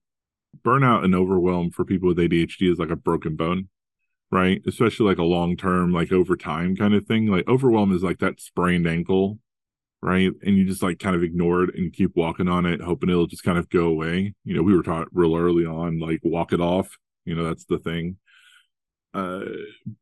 [0.64, 3.70] burnout and overwhelm for people with ADHD is like a broken bone,
[4.32, 4.62] right?
[4.68, 7.28] Especially like a long term, like over time kind of thing.
[7.28, 9.40] Like overwhelm is like that sprained ankle
[10.02, 10.32] right?
[10.44, 13.28] And you just like kind of ignore it and keep walking on it, hoping it'll
[13.28, 14.34] just kind of go away.
[14.44, 16.98] You know, we were taught real early on, like walk it off.
[17.26, 18.18] You know, that's the thing.
[19.14, 19.42] Uh,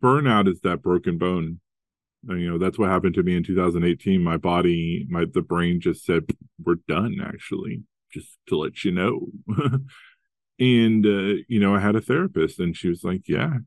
[0.02, 1.60] burnout is that broken bone.
[2.28, 4.22] And, you know, that's what happened to me in 2018.
[4.22, 6.26] My body, my the brain just said,
[6.62, 9.28] "We're done." Actually, just to let you know.
[10.60, 13.60] and uh, you know, I had a therapist, and she was like, "Yeah,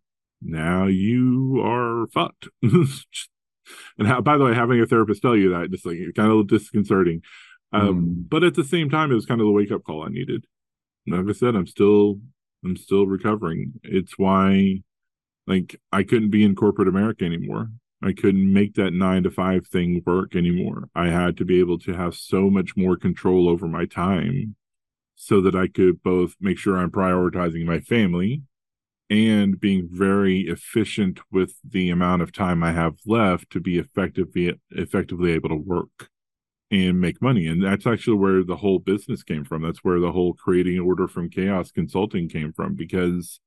[0.45, 2.49] now you are fucked.
[2.63, 6.49] and how, by the way, having a therapist tell you that just like kind of
[6.49, 7.23] disconcerting.
[7.73, 8.29] Um, mm.
[8.29, 10.45] But at the same time, it was kind of the wake up call I needed.
[11.07, 12.21] Like I said, I'm still
[12.65, 13.75] I'm still recovering.
[13.83, 14.83] It's why
[15.47, 17.69] like I couldn't be in corporate America anymore.
[18.05, 20.89] I couldn't make that nine to five thing work anymore.
[20.95, 24.57] I had to be able to have so much more control over my time
[25.15, 28.43] so that I could both make sure I'm prioritizing my family
[29.11, 34.59] and being very efficient with the amount of time I have left to be effectively
[34.71, 36.09] effectively able to work
[36.71, 37.47] and make money.
[37.47, 39.63] And that's actually where the whole business came from.
[39.63, 42.75] That's where the whole creating order from chaos consulting came from.
[42.75, 43.39] Because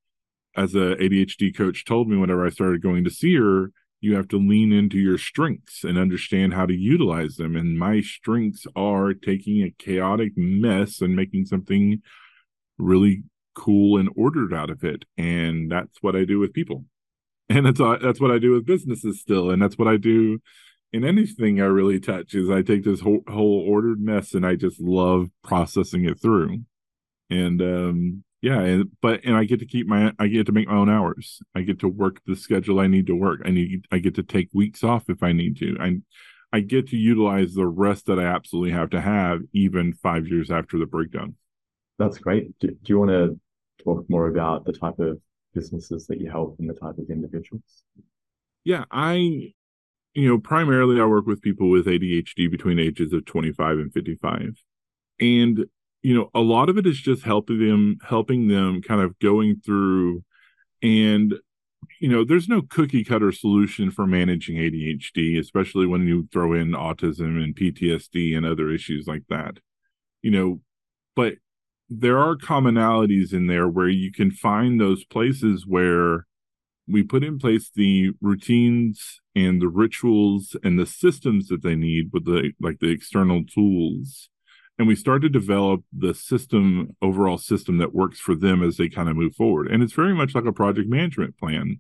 [0.55, 4.27] as a ADHD coach told me whenever I started going to see her, you have
[4.29, 7.55] to lean into your strengths and understand how to utilize them.
[7.55, 12.01] And my strengths are taking a chaotic mess and making something
[12.77, 13.23] really
[13.55, 15.05] cool and ordered out of it.
[15.17, 16.85] And that's what i do with people.
[17.49, 19.49] And that's that's what i do with businesses still.
[19.49, 20.39] And that's what i do
[20.91, 24.55] in anything i really touch is i take this whole, whole ordered mess and i
[24.55, 26.63] just love processing it through.
[27.29, 30.67] And um yeah and but and i get to keep my i get to make
[30.67, 31.41] my own hours.
[31.55, 33.41] I get to work the schedule i need to work.
[33.43, 35.75] I need i get to take weeks off if i need to.
[35.79, 35.97] I
[36.53, 40.51] i get to utilize the rest that i absolutely have to have even five years
[40.51, 41.35] after the breakdown.
[41.97, 42.57] That's great.
[42.59, 43.39] Do, do you want to
[43.83, 45.19] talk more about the type of
[45.55, 47.83] businesses that you help and the type of individuals?
[48.63, 49.53] Yeah, I,
[50.13, 54.61] you know, primarily I work with people with ADHD between ages of 25 and 55.
[55.19, 55.65] And,
[56.05, 59.59] you know, a lot of it is just helping them, helping them kind of going
[59.65, 60.23] through
[60.83, 61.33] and,
[61.99, 66.73] you know, there's no cookie cutter solution for managing ADHD, especially when you throw in
[66.73, 69.57] autism and PTSD and other issues like that.
[70.21, 70.61] You know,
[71.15, 71.37] but
[71.89, 76.27] there are commonalities in there where you can find those places where
[76.87, 82.11] we put in place the routines and the rituals and the systems that they need
[82.13, 84.29] with the like the external tools
[84.77, 88.89] and we start to develop the system overall system that works for them as they
[88.89, 89.67] kind of move forward.
[89.67, 91.79] And it's very much like a project management plan.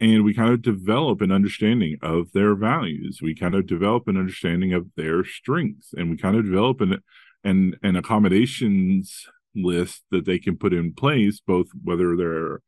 [0.00, 3.20] And we kind of develop an understanding of their values.
[3.22, 5.92] We kind of develop an understanding of their strengths.
[5.92, 6.98] And we kind of develop an
[7.44, 12.60] and and accommodations list that they can put in place, both whether they're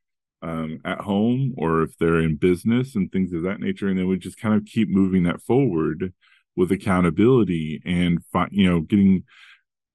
[0.43, 3.89] um, at home or if they're in business and things of that nature.
[3.89, 6.13] And then we just kind of keep moving that forward
[6.55, 8.19] with accountability and,
[8.51, 9.25] you know, getting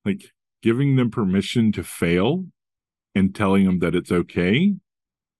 [0.05, 0.31] like
[0.61, 2.45] giving them permission to fail
[3.15, 4.75] and telling them that it's okay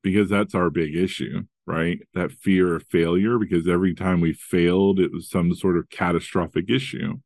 [0.02, 2.00] because that's our big issue right?
[2.16, 6.68] That fear of failure because every time we failed it was some sort of catastrophic
[6.68, 7.20] issue.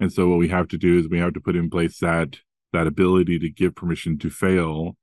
[0.00, 2.40] And so what we have to do is we have to put in place that
[2.72, 4.96] that ability to give permission to fail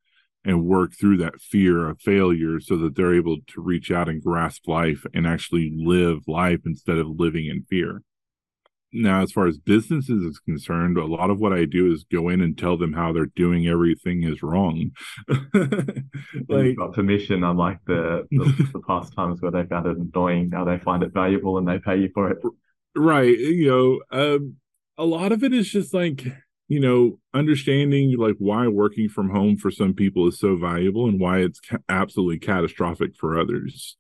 [0.44, 4.22] and work through that fear of failure so that they're able to reach out and
[4.22, 8.02] grasp life and actually live life instead of living in fear
[8.94, 12.30] now as far as businesses is concerned a lot of what i do is go
[12.30, 14.92] in and tell them how they're doing everything is wrong.
[16.50, 20.66] Like got permission unlike the, the, the past times where they found it annoying now
[20.66, 22.38] they find it valuable and they pay you for it.
[22.96, 23.68] Right you
[24.12, 24.56] know um,
[24.98, 26.26] a lot of it is just like
[26.68, 31.20] you know understanding like why working from home for some people is so valuable and
[31.20, 33.98] why it's ca- absolutely catastrophic for others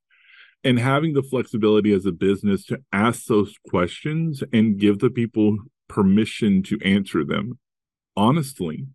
[0.63, 5.57] and having the flexibility as a business to ask those questions and give the people
[5.87, 7.59] permission to answer them
[8.15, 8.85] honestly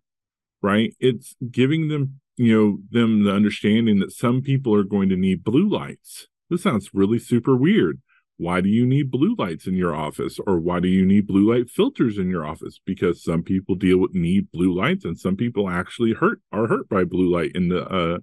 [0.61, 0.93] right?
[0.99, 5.43] It's giving them you know them the understanding that some people are going to need
[5.43, 6.27] blue lights.
[6.49, 8.01] This sounds really super weird.
[8.37, 10.39] Why do you need blue lights in your office?
[10.47, 12.79] Or why do you need blue light filters in your office?
[12.85, 16.87] Because some people deal with need blue lights and some people actually hurt are hurt
[16.87, 18.19] by blue light in the uh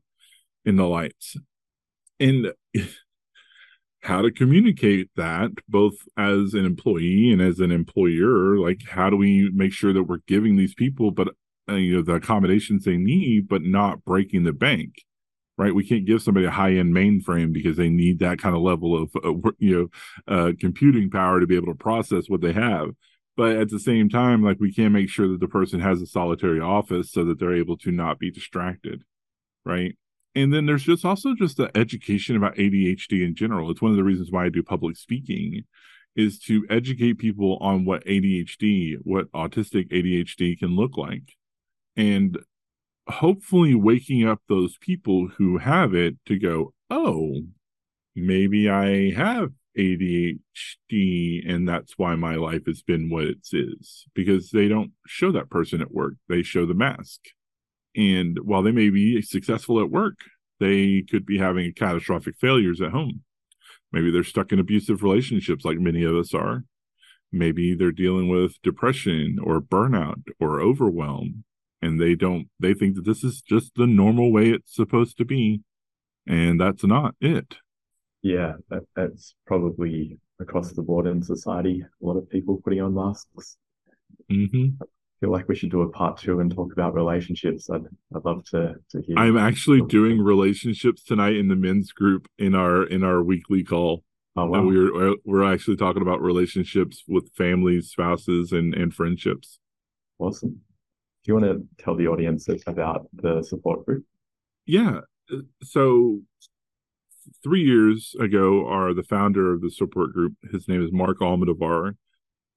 [0.65, 1.37] in the lights.
[2.19, 2.53] And
[4.07, 9.17] how to communicate that both as an employee and as an employer like how do
[9.17, 11.29] we make sure that we're giving these people but
[11.69, 14.95] uh, you know the accommodations they need but not breaking the bank
[15.59, 15.75] right?
[15.75, 19.03] We can't give somebody a high end mainframe because they need that kind of level
[19.03, 19.91] of uh, you
[20.29, 22.91] know uh, computing power to be able to process what they have.
[23.37, 26.07] But at the same time, like we can't make sure that the person has a
[26.07, 29.03] solitary office so that they're able to not be distracted,
[29.65, 29.97] right?
[30.37, 33.71] And then there's just also just the education about ADHD in general.
[33.71, 35.65] It's one of the reasons why I do public speaking
[36.15, 41.33] is to educate people on what ADHD, what autistic ADHD can look like.
[41.97, 42.39] And
[43.09, 47.41] hopefully waking up those people who have it to go, oh,
[48.15, 54.51] maybe I have ADHD and that's why my life has been what it is because
[54.51, 56.15] they don't show that person at work.
[56.29, 57.21] They show the mask.
[57.97, 60.17] And while they may be successful at work,
[60.61, 63.23] they could be having catastrophic failures at home.
[63.93, 66.65] Maybe they're stuck in abusive relationships like many of us are.
[67.33, 71.45] Maybe they're dealing with depression or burnout or overwhelm
[71.83, 75.25] and they don't they think that this is just the normal way it's supposed to
[75.25, 75.63] be
[76.27, 77.57] and that's not it
[78.23, 82.95] yeah that, that's probably across the board in society a lot of people putting on
[82.95, 83.57] masks
[84.31, 84.69] mm-hmm.
[85.21, 87.71] Feel like we should do a part two and talk about relationships.
[87.71, 89.19] I'd I'd love to to hear.
[89.19, 94.05] I'm actually doing relationships tonight in the men's group in our in our weekly call.
[94.37, 94.59] Oh wow.
[94.59, 99.59] And we're we're actually talking about relationships with families, spouses, and and friendships.
[100.19, 100.61] Awesome.
[101.25, 104.05] Do you want to tell the audience about the support group?
[104.67, 105.01] Yeah.
[105.63, 106.21] So
[107.43, 111.95] three years ago, our the founder of the support group, his name is Mark Almodovar,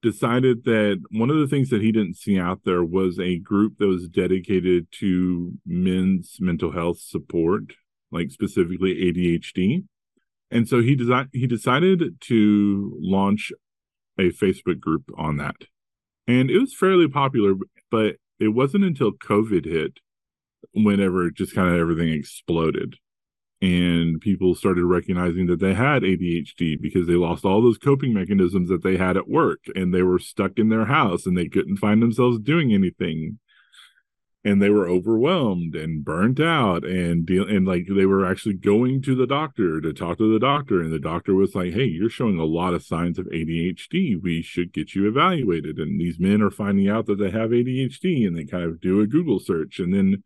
[0.02, 3.78] decided that one of the things that he didn't see out there was a group
[3.78, 7.74] that was dedicated to men's mental health support,
[8.12, 9.84] like specifically ADHD.
[10.52, 13.52] And so he desi- he decided to launch
[14.18, 15.56] a Facebook group on that.
[16.28, 17.56] And it was fairly popular,
[17.92, 20.00] but it wasn't until COVID hit
[20.74, 22.96] whenever just kind of everything exploded
[23.62, 28.70] and people started recognizing that they had ADHD because they lost all those coping mechanisms
[28.70, 31.78] that they had at work and they were stuck in their house and they couldn't
[31.78, 33.40] find themselves doing anything.
[34.46, 39.02] And they were overwhelmed and burnt out and deal and like they were actually going
[39.02, 42.10] to the doctor to talk to the doctor and the doctor was like hey you're
[42.10, 45.78] showing a lot of signs of ADHD we should get you evaluated.
[45.78, 49.02] And these men are finding out that they have ADHD and they kind of do
[49.02, 50.24] a google search and then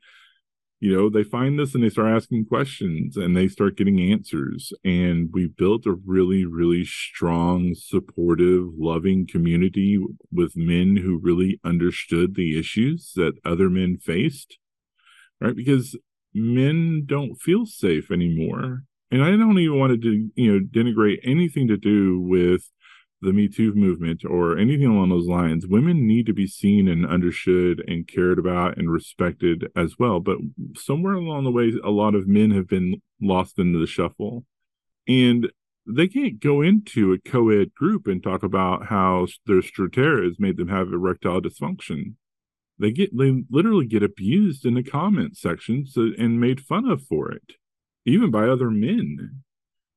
[0.83, 4.73] you know they find this and they start asking questions and they start getting answers.
[4.83, 9.97] And we built a really really strong supportive loving community
[10.31, 14.57] with men who really understood the issues that other men faced
[15.43, 15.55] right?
[15.55, 15.95] Because
[16.33, 18.83] men don't feel safe anymore.
[19.11, 22.71] And i don't even want to you know denigrate anything to do with
[23.23, 27.05] the Me Too movement or anything along those lines, women need to be seen and
[27.05, 30.19] understood and cared about and respected as well.
[30.19, 30.37] But
[30.75, 34.45] somewhere along the way, a lot of men have been lost into the shuffle.
[35.07, 35.51] And
[35.85, 40.57] they can't go into a co ed group and talk about how their Stratteras made
[40.57, 42.15] them have erectile dysfunction.
[42.79, 47.03] they get they literally get abused in the comment section so, and made fun of
[47.03, 47.53] for it,
[48.05, 49.43] even by other men.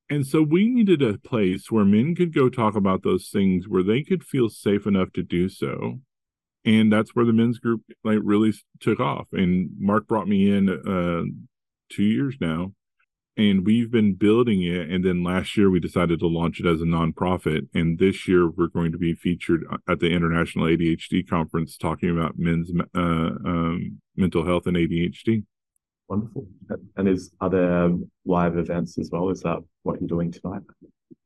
[0.09, 3.82] And so we needed a place where men could go talk about those things where
[3.82, 6.00] they could feel safe enough to do so.
[6.64, 9.26] And that's where the men's group like really took off.
[9.32, 11.24] And Mark brought me in uh
[11.88, 12.72] two years now
[13.36, 16.80] and we've been building it and then last year we decided to launch it as
[16.80, 21.76] a nonprofit and this year we're going to be featured at the international adhd conference
[21.76, 25.44] talking about men's uh, um, mental health and adhd
[26.09, 26.46] wonderful.
[26.96, 27.90] And is are there
[28.24, 29.30] live events as well?
[29.30, 30.62] Is that what you're doing tonight?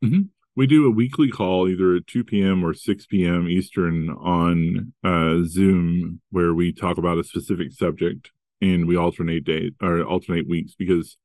[0.05, 0.23] Mm-hmm.
[0.57, 5.45] we do a weekly call either at 2 p.m or 6 p.m eastern on uh,
[5.47, 8.31] zoom where we talk about a specific subject
[8.63, 11.19] and we alternate days or alternate weeks because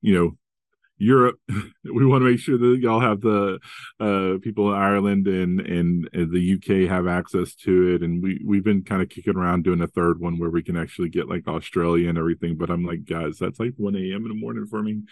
[0.00, 0.36] you know
[0.98, 1.38] Europe.
[1.84, 3.60] We want to make sure that y'all have the
[4.00, 8.02] uh, people in Ireland and, and, and the UK have access to it.
[8.02, 10.76] And we we've been kind of kicking around doing a third one where we can
[10.76, 12.56] actually get like Australia and everything.
[12.56, 14.22] But I'm like, guys, that's like 1 a.m.
[14.24, 15.02] in the morning for me.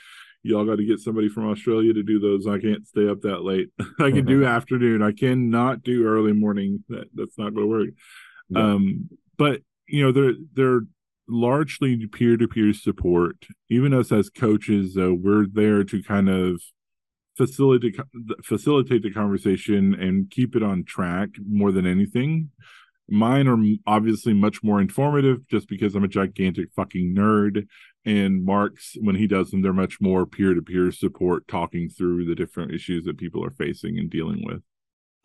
[0.42, 2.46] Y'all got to get somebody from Australia to do those.
[2.46, 3.68] I can't stay up that late.
[4.00, 4.48] I can do mm-hmm.
[4.48, 5.00] afternoon.
[5.00, 6.84] I cannot do early morning.
[6.88, 7.88] That that's not going to work.
[8.50, 8.72] Yeah.
[8.72, 9.08] Um,
[9.38, 10.80] but you know, they're they're
[11.28, 16.60] largely peer-to-peer support even us as coaches uh, we're there to kind of
[17.36, 17.96] facilitate
[18.42, 22.50] facilitate the conversation and keep it on track more than anything.
[23.08, 27.66] Mine are obviously much more informative just because i'm a gigantic fucking nerd
[28.06, 32.72] and mark's when he does them they're much more peer-to-peer support talking through the different
[32.72, 34.62] issues that people are facing and dealing with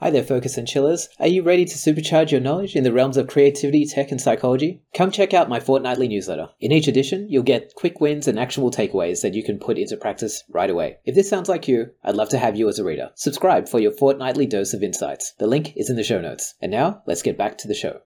[0.02, 1.10] Hi there, Focus and Chillers.
[1.20, 4.82] Are you ready to supercharge your knowledge in the realms of creativity, tech, and psychology?
[4.94, 6.48] Come check out my fortnightly newsletter.
[6.62, 9.98] In each edition, you'll get quick wins and actionable takeaways that you can put into
[9.98, 11.00] practice right away.
[11.04, 13.10] If this sounds like you, I'd love to have you as a reader.
[13.16, 15.34] Subscribe for your fortnightly dose of insights.
[15.38, 16.54] The link is in the show notes.
[16.62, 18.00] And now, let's get back to the show.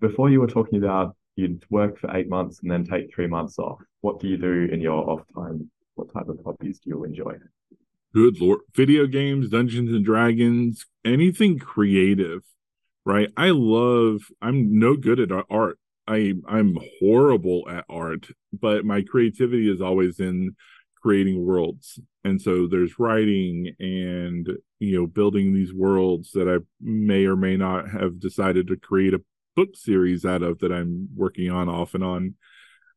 [0.00, 3.58] Before you were talking about you'd work for eight months and then take three months
[3.58, 3.82] off.
[4.00, 5.70] What do you do in your off time?
[5.96, 7.34] What type of hobbies do you enjoy?
[8.16, 12.40] Good lord video games dungeons and dragons anything creative
[13.04, 13.30] right?
[13.36, 15.78] I love i'm no good at art.
[16.08, 20.56] I i'm horrible at art but my creativity is always in
[21.02, 22.00] creating worlds.
[22.24, 24.48] And so there's writing and
[24.80, 29.14] you know building these worlds that i may or may not have decided to create
[29.14, 29.22] a
[29.54, 32.34] book series out of that i'm working on off and on.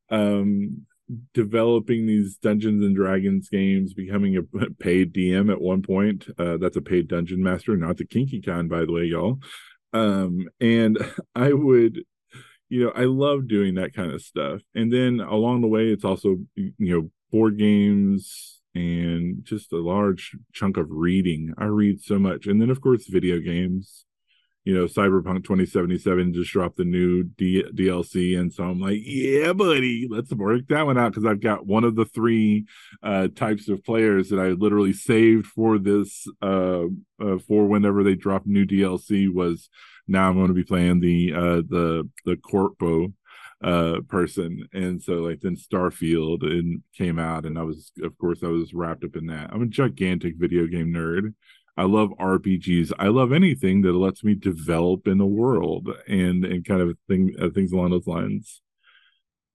[0.09, 0.85] Um
[1.33, 4.43] developing these Dungeons and Dragons games, becoming a
[4.79, 6.27] paid DM at one point.
[6.37, 9.39] Uh, that's a paid dungeon master, not the kinky Con, by the way, y'all.
[9.93, 10.97] Um, and
[11.35, 12.03] I would,
[12.69, 14.61] you know, I love doing that kind of stuff.
[14.75, 20.35] And then along the way, it's also, you know, board games and just a large
[20.53, 21.53] chunk of reading.
[21.57, 22.45] I read so much.
[22.45, 24.05] And then, of course, video games
[24.65, 28.37] you know, Cyberpunk 2077 just dropped the new D- DLC.
[28.37, 31.13] And so I'm like, yeah, buddy, let's work that one out.
[31.13, 32.65] Because I've got one of the three
[33.01, 36.83] uh, types of players that I literally saved for this, uh,
[37.19, 39.69] uh, for whenever they drop new DLC was
[40.07, 43.13] now I'm going to be playing the, uh, the, the Corpo
[43.61, 44.65] uh person.
[44.71, 48.73] And so like then starfield and came out and i was of course i was
[48.73, 49.49] wrapped up in that.
[49.51, 51.33] I'm a gigantic video game nerd
[51.79, 52.91] I love RPGs.
[52.99, 57.33] I love anything that lets me develop in the world and and kind of thing
[57.41, 58.61] uh, things along those lines.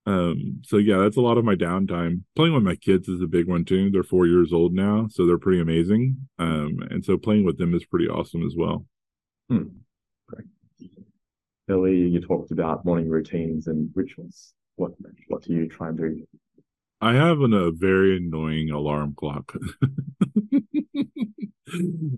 [0.07, 2.23] Um, so yeah, that's a lot of my downtime.
[2.35, 3.91] Playing with my kids is a big one too.
[3.91, 6.17] They're four years old now, so they're pretty amazing.
[6.39, 8.87] Um, and so playing with them is pretty awesome as well.
[9.51, 9.65] Hmm.
[10.27, 10.47] Great.
[11.69, 14.55] Billy, you talked about morning routines and rituals.
[14.77, 14.93] What
[15.29, 16.27] what do you try and do?
[17.05, 19.53] I have an, a very annoying alarm clock.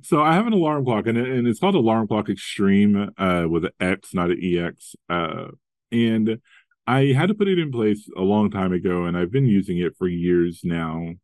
[0.02, 3.64] so I have an alarm clock, and, and it's called Alarm Clock Xtreme uh, with
[3.64, 4.94] an X, not an EX.
[5.10, 5.48] Uh,
[5.90, 6.38] and
[6.86, 9.78] I had to put it in place a long time ago, and I've been using
[9.78, 11.14] it for years now.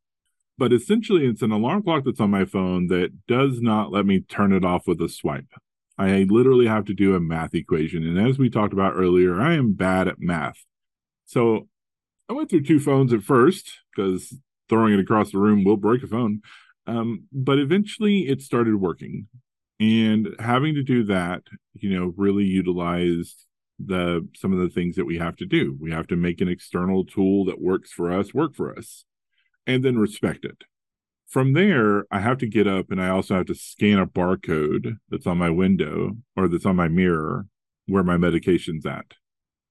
[0.59, 4.23] But essentially, it's an alarm clock that's on my phone that does not let me
[4.23, 5.47] turn it off with a swipe.
[5.97, 8.03] I literally have to do a math equation.
[8.03, 10.65] And as we talked about earlier, I am bad at math.
[11.27, 11.69] So
[12.33, 14.35] I went through two phones at first because
[14.71, 16.41] throwing it across the room will break a phone.
[16.87, 19.29] Um, but eventually it started working.
[19.79, 21.43] And having to do that,
[21.75, 23.45] you know, really utilized
[23.79, 25.77] the some of the things that we have to do.
[25.79, 29.05] We have to make an external tool that works for us work for us
[29.67, 30.65] and then respect it.
[31.29, 34.97] From there, I have to get up and I also have to scan a barcode
[35.11, 37.45] that's on my window or that's on my mirror
[37.85, 39.13] where my medication's at.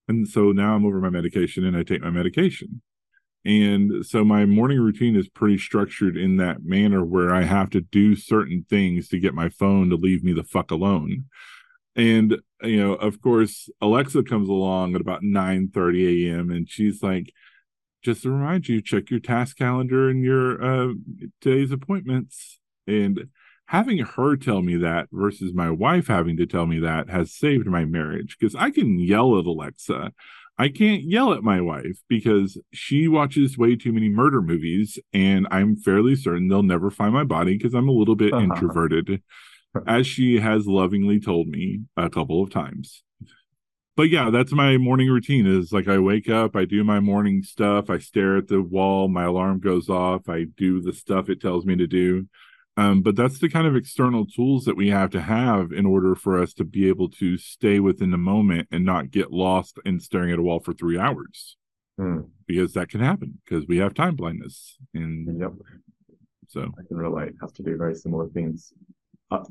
[0.07, 2.81] And so now I'm over my medication and I take my medication.
[3.43, 7.81] And so my morning routine is pretty structured in that manner where I have to
[7.81, 11.25] do certain things to get my phone to leave me the fuck alone.
[11.95, 16.51] And you know, of course, Alexa comes along at about 9 30 a.m.
[16.51, 17.33] and she's like,
[18.03, 20.93] just to remind you, check your task calendar and your uh
[21.41, 22.59] today's appointments.
[22.85, 23.29] And
[23.71, 27.65] having her tell me that versus my wife having to tell me that has saved
[27.67, 30.11] my marriage because I can yell at Alexa.
[30.57, 35.47] I can't yell at my wife because she watches way too many murder movies, and
[35.51, 38.43] I'm fairly certain they'll never find my body because I'm a little bit uh-huh.
[38.43, 39.23] introverted,
[39.87, 43.03] as she has lovingly told me a couple of times.
[43.95, 47.41] But yeah, that's my morning routine is like I wake up, I do my morning
[47.41, 51.39] stuff, I stare at the wall, my alarm goes off, I do the stuff it
[51.39, 52.27] tells me to do.
[52.77, 56.15] Um, but that's the kind of external tools that we have to have in order
[56.15, 59.99] for us to be able to stay within the moment and not get lost in
[59.99, 61.57] staring at a wall for three hours.
[61.97, 62.21] Hmm.
[62.47, 64.77] Because that can happen because we have time blindness.
[64.93, 65.51] And yep.
[66.47, 68.73] So I can relate, have to do very similar things.
[69.29, 69.43] Uh,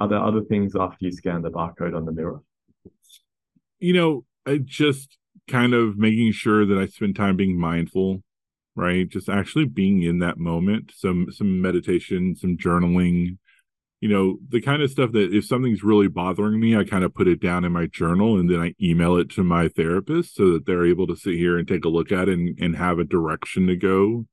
[0.00, 2.42] are there other things after you scan the barcode on the mirror?
[3.78, 8.22] You know, I just kind of making sure that I spend time being mindful
[8.76, 9.08] right?
[9.08, 13.38] Just actually being in that moment some some meditation some journaling
[14.00, 17.14] you know the kind of stuff that if something's really bothering me i kind of
[17.14, 20.52] put it down in my journal and then i email it to my therapist so
[20.52, 22.98] that they're able to sit here and take a look at it and, and have
[22.98, 24.26] a direction to go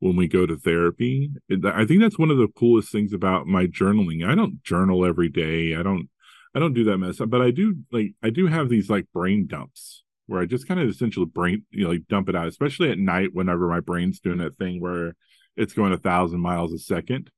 [0.00, 1.30] when we go to therapy.
[1.64, 4.28] I think that's one of the coolest things about my journaling.
[4.28, 5.76] I don't journal every day.
[5.76, 6.08] I don't
[6.54, 9.46] i don't do that mess but i do like i do have these like brain
[9.46, 12.90] dumps where I just kind of essentially brain, you know, like dump it out, especially
[12.90, 15.14] at night whenever my brain's doing that thing where
[15.56, 17.30] it's going a thousand miles a second.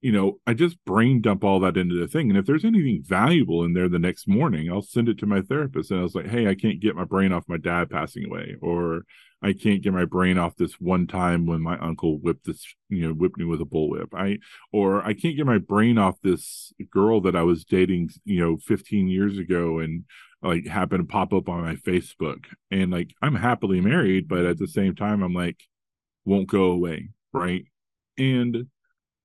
[0.00, 2.28] You know, I just brain dump all that into the thing.
[2.30, 5.40] And if there's anything valuable in there the next morning, I'll send it to my
[5.40, 5.90] therapist.
[5.90, 8.56] And I was like, hey, I can't get my brain off my dad passing away,
[8.60, 9.04] or
[9.42, 13.06] I can't get my brain off this one time when my uncle whipped this, you
[13.06, 14.08] know, whipped me with a bullwhip.
[14.14, 14.38] I
[14.72, 18.56] or I can't get my brain off this girl that I was dating, you know,
[18.58, 20.04] 15 years ago and
[20.42, 22.44] like happen to pop up on my Facebook.
[22.70, 25.60] And like I'm happily married, but at the same time I'm like
[26.24, 27.64] won't go away, right?
[28.18, 28.66] And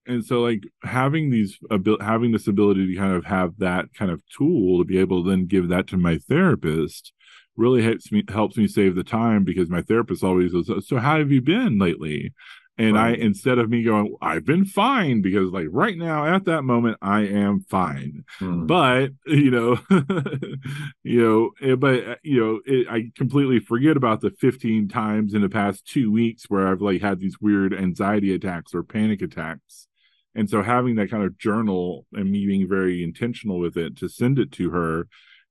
[0.08, 4.12] and so like having these abil- having this ability to kind of have that kind
[4.12, 7.14] of tool to be able to then give that to my therapist
[7.56, 11.18] really helps me helps me save the time because my therapist always goes so how
[11.18, 12.34] have you been lately
[12.78, 13.20] and right.
[13.20, 16.98] I, instead of me going, I've been fine because like right now at that moment,
[17.02, 18.24] I am fine.
[18.40, 18.66] Hmm.
[18.66, 19.80] But, you know,
[21.04, 25.34] you know, eh, but, eh, you know, it, I completely forget about the 15 times
[25.34, 29.22] in the past two weeks where I've like had these weird anxiety attacks or panic
[29.22, 29.88] attacks.
[30.34, 34.08] And so having that kind of journal and me being very intentional with it to
[34.08, 35.08] send it to her,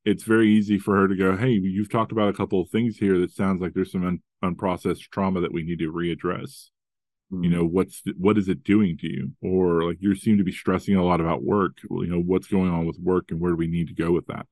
[0.07, 2.97] it's very easy for her to go, Hey, you've talked about a couple of things
[2.97, 6.71] here that sounds like there's some un- unprocessed trauma that we need to readdress
[7.31, 7.53] you mm-hmm.
[7.53, 9.33] know what's what is it doing to you?
[9.43, 12.71] Or like you seem to be stressing a lot about work you know what's going
[12.71, 14.47] on with work and where do we need to go with that?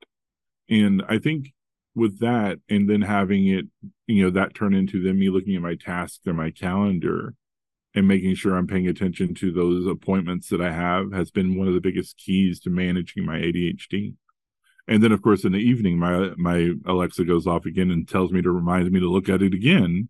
[0.69, 1.53] And i think
[1.95, 3.65] with that and then having it
[4.07, 7.33] you know that turn into then me looking at my tasks or my calendar
[7.95, 11.67] and making sure i'm paying attention to those appointments that i have has been one
[11.67, 14.13] of the biggest keys to managing my adhd
[14.87, 18.31] and then of course in the evening my my alexa goes off again and tells
[18.31, 20.09] me to remind me to look at it again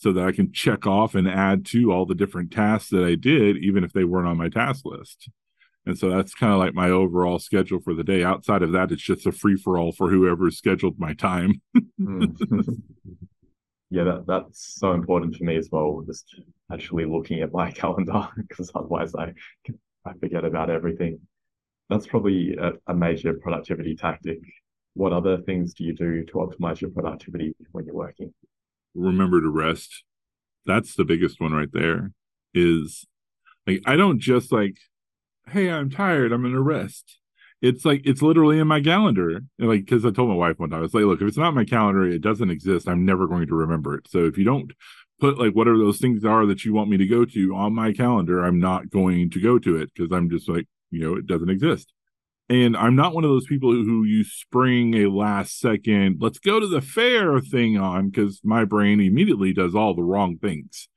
[0.00, 3.16] so that I can check off and add to all the different tasks that I
[3.16, 5.28] did, even if they weren't on my task list.
[5.84, 8.24] And so that's kind of like my overall schedule for the day.
[8.24, 11.60] Outside of that, it's just a free for all for whoever scheduled my time.
[12.00, 12.34] mm.
[13.92, 16.04] Yeah, that, that's so important for me as well.
[16.06, 16.40] Just
[16.72, 19.34] actually looking at my calendar because otherwise I
[20.06, 21.18] I forget about everything.
[21.88, 24.38] That's probably a, a major productivity tactic.
[24.94, 28.32] What other things do you do to optimize your productivity when you're working?
[28.94, 30.04] Remember to rest.
[30.66, 32.12] That's the biggest one right there.
[32.54, 33.06] Is
[33.66, 34.76] like I don't just like,
[35.48, 37.18] hey, I'm tired, I'm gonna rest.
[37.62, 39.30] It's like it's literally in my calendar.
[39.30, 41.36] And like because I told my wife one time, I was like, look, if it's
[41.36, 42.88] not my calendar, it doesn't exist.
[42.88, 44.08] I'm never going to remember it.
[44.08, 44.72] So if you don't
[45.20, 47.92] put like whatever those things are that you want me to go to on my
[47.92, 51.26] calendar, I'm not going to go to it because I'm just like, you know, it
[51.26, 51.92] doesn't exist.
[52.50, 56.58] And I'm not one of those people who you spring a last second, let's go
[56.58, 60.88] to the fair thing on because my brain immediately does all the wrong things.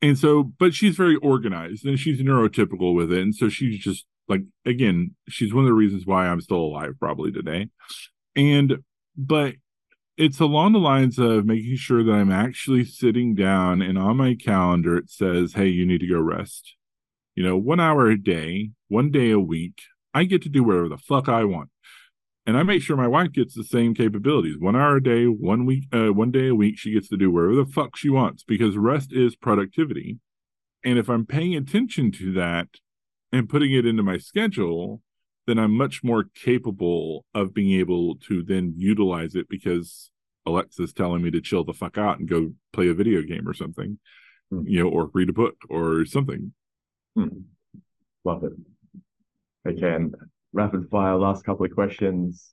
[0.00, 3.20] And so, but she's very organized and she's neurotypical with it.
[3.20, 6.94] And so she's just like, again, she's one of the reasons why I'm still alive
[6.98, 7.68] probably today.
[8.34, 8.78] And,
[9.18, 9.56] but
[10.16, 14.34] it's along the lines of making sure that I'm actually sitting down and on my
[14.34, 16.74] calendar it says, hey, you need to go rest.
[17.34, 19.80] You know, one hour a day, one day a week,
[20.14, 21.70] I get to do whatever the fuck I want.
[22.46, 24.56] And I make sure my wife gets the same capabilities.
[24.58, 27.30] One hour a day, one week, uh, one day a week, she gets to do
[27.30, 30.18] whatever the fuck she wants because rest is productivity.
[30.84, 32.68] And if I'm paying attention to that
[33.32, 35.00] and putting it into my schedule,
[35.46, 40.10] then I'm much more capable of being able to then utilize it because
[40.46, 43.54] Alexa's telling me to chill the fuck out and go play a video game or
[43.54, 43.98] something,
[44.52, 44.64] mm.
[44.66, 46.52] you know, or read a book or something.
[47.16, 47.44] Mm.
[48.24, 48.52] Love it.
[49.66, 50.14] Okay, and
[50.52, 52.52] rapid fire, last couple of questions.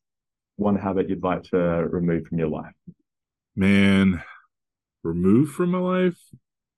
[0.55, 2.73] One habit you'd like to remove from your life?
[3.55, 4.23] Man,
[5.03, 6.17] remove from my life?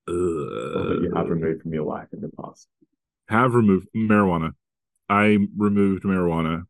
[0.08, 2.68] Uh, that you have removed from your life in the past?
[3.28, 4.52] Have removed marijuana.
[5.08, 6.64] I removed marijuana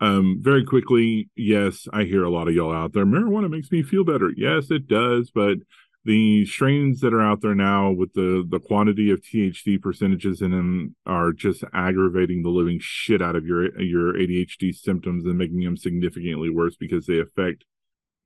[0.00, 3.06] um, very quickly, yes, I hear a lot of y'all out there.
[3.06, 4.32] Marijuana makes me feel better.
[4.36, 5.58] Yes, it does, but
[6.04, 10.50] the strains that are out there now with the the quantity of THC percentages in
[10.50, 15.60] them are just aggravating the living shit out of your your ADHD symptoms and making
[15.60, 17.64] them significantly worse because they affect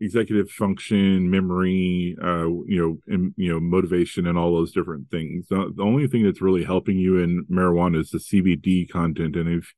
[0.00, 5.48] executive function, memory, uh, you know, and, you know, motivation, and all those different things.
[5.48, 9.48] The, the only thing that's really helping you in marijuana is the CBD content, and
[9.48, 9.72] if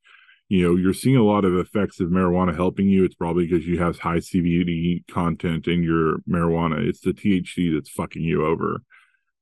[0.51, 3.05] you know you're seeing a lot of effects of marijuana helping you.
[3.05, 6.85] It's probably because you have high cbd content in your marijuana.
[6.85, 8.81] It's the thc that's fucking you over.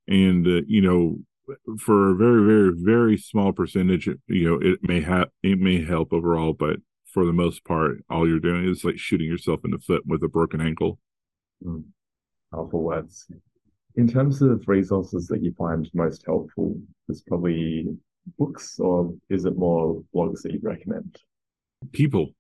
[0.07, 1.17] And uh, you know
[1.79, 6.13] for a very very very small percentage you know it may have it may help
[6.13, 6.75] overall but
[7.11, 10.21] for the most part all you're doing is like shooting yourself in the foot with
[10.21, 10.99] a broken ankle.
[11.65, 11.85] Mm.
[12.53, 13.25] powerful words.
[13.95, 17.97] In terms of resources that you find most helpful there's probably
[18.37, 21.17] books, or is it more blogs that you'd recommend?
[21.91, 22.31] People,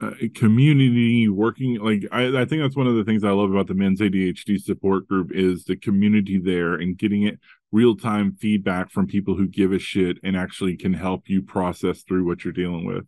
[0.00, 1.78] uh, community working.
[1.80, 4.60] Like I, I think that's one of the things I love about the men's ADHD
[4.60, 7.38] support group is the community there and getting it
[7.72, 12.02] real time feedback from people who give a shit and actually can help you process
[12.02, 13.04] through what you're dealing with.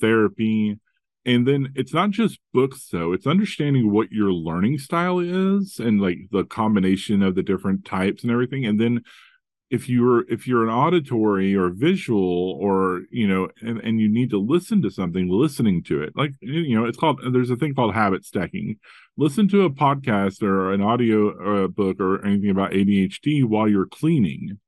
[0.00, 0.78] Therapy,
[1.24, 6.00] and then it's not just books though it's understanding what your learning style is and
[6.00, 9.00] like the combination of the different types and everything and then
[9.74, 14.30] if you're if you're an auditory or visual or you know and, and you need
[14.30, 16.12] to listen to something listening to it.
[16.14, 18.76] Like you know it's called there's a thing called habit stacking.
[19.16, 23.86] Listen to a podcast or an audio uh, book or anything about adhd while you're
[23.86, 24.58] cleaning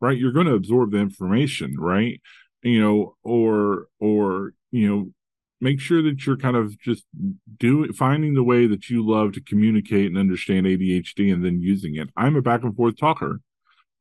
[0.00, 0.18] right?
[0.18, 2.20] You're going to absorb the information right?
[2.62, 5.10] You know or or you know
[5.60, 7.04] make sure that you're kind of just
[7.58, 11.96] doing finding the way that you love to communicate and understand adhd and then using
[11.96, 12.08] it.
[12.16, 13.40] I'm a back and forth talker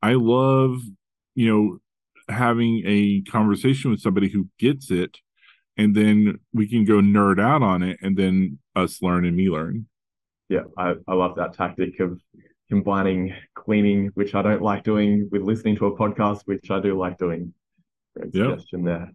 [0.04, 0.82] I love,
[1.34, 1.80] you know,
[2.28, 5.18] having a conversation with somebody who gets it
[5.78, 9.50] and then we can go nerd out on it and then us learn and me
[9.50, 9.88] learn.
[10.50, 12.20] Yeah, I, I love that tactic of
[12.70, 17.00] combining cleaning, which I don't like doing, with listening to a podcast, which I do
[17.00, 17.54] like doing.
[18.18, 18.50] Great yep.
[18.50, 19.10] suggestion there.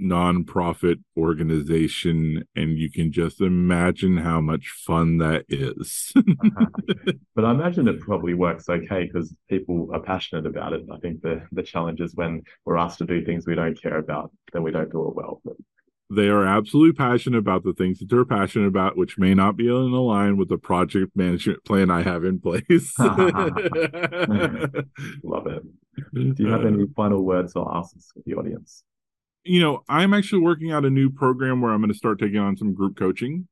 [0.00, 6.12] nonprofit organization and you can just imagine how much fun that is.
[7.34, 10.82] But i imagine it probably works okay because people are passionate about it.
[10.92, 13.98] I think the the challenge is when we're asked to do things we don't care
[13.98, 15.40] about then we don't do it well.
[15.44, 15.54] But...
[16.10, 19.68] they are absolutely passionate about the things that they're passionate about which may not be
[19.68, 22.94] in line with the project management plan i have in place.
[22.98, 23.16] Love
[25.46, 25.62] it.
[26.14, 28.82] Do you have uh, any final words or asks for the audience
[29.44, 32.38] you know, I'm actually working out a new program where I'm going to start taking
[32.38, 33.48] on some group coaching.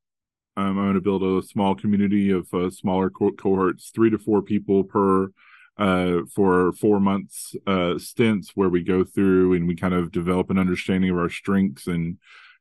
[0.55, 4.17] Um, I'm going to build a small community of uh, smaller co- cohorts, three to
[4.17, 5.29] four people per
[5.77, 10.49] uh, for four months uh, stints where we go through and we kind of develop
[10.49, 12.17] an understanding of our strengths and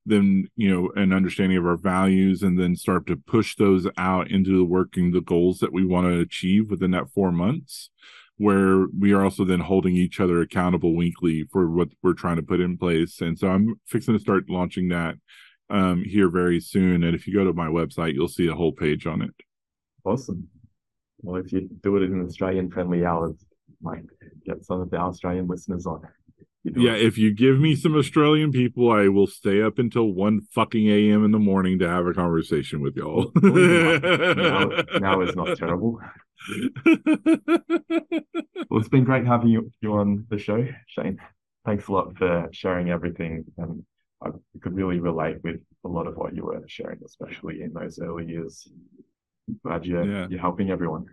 [0.06, 4.30] then you know an understanding of our values and then start to push those out
[4.30, 7.90] into the working the goals that we want to achieve within that four months
[8.38, 12.42] where we are also then holding each other accountable weekly for what we're trying to
[12.42, 13.20] put in place.
[13.20, 15.16] And so I'm fixing to start launching that
[15.70, 17.04] um, here very soon.
[17.04, 19.30] And if you go to my website, you'll see a whole page on it.
[20.04, 20.48] Awesome.
[21.20, 23.44] Well, if you do it in Australian friendly hours,
[23.82, 24.04] might
[24.46, 26.02] get some of the Australian listeners on.
[26.76, 30.88] Yeah, if you give me some Australian people, I will stay up until one fucking
[30.88, 31.24] a.m.
[31.24, 33.30] in the morning to have a conversation with y'all.
[33.42, 36.00] now, now is not terrible.
[36.86, 41.18] well, it's been great having you, you on the show, Shane.
[41.64, 43.44] Thanks a lot for sharing everything.
[43.58, 43.84] And
[44.24, 47.98] I could really relate with a lot of what you were sharing, especially in those
[47.98, 48.68] early years.
[49.64, 50.26] Glad you're, yeah.
[50.28, 51.06] you're helping everyone.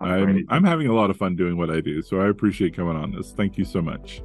[0.00, 2.96] I'm, I'm having a lot of fun doing what I do, so I appreciate coming
[2.96, 3.32] on this.
[3.32, 4.22] Thank you so much.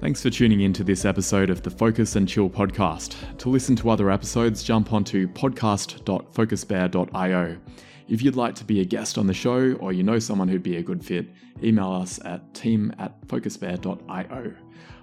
[0.00, 3.16] Thanks for tuning in to this episode of the Focus and Chill podcast.
[3.36, 7.58] To listen to other episodes, jump onto podcast.focusbear.io.
[8.08, 10.62] If you'd like to be a guest on the show or you know someone who'd
[10.62, 11.28] be a good fit,
[11.62, 14.54] email us at team at focusbear.io.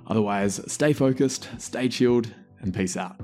[0.08, 3.22] Otherwise, stay focused, stay chilled, and peace out.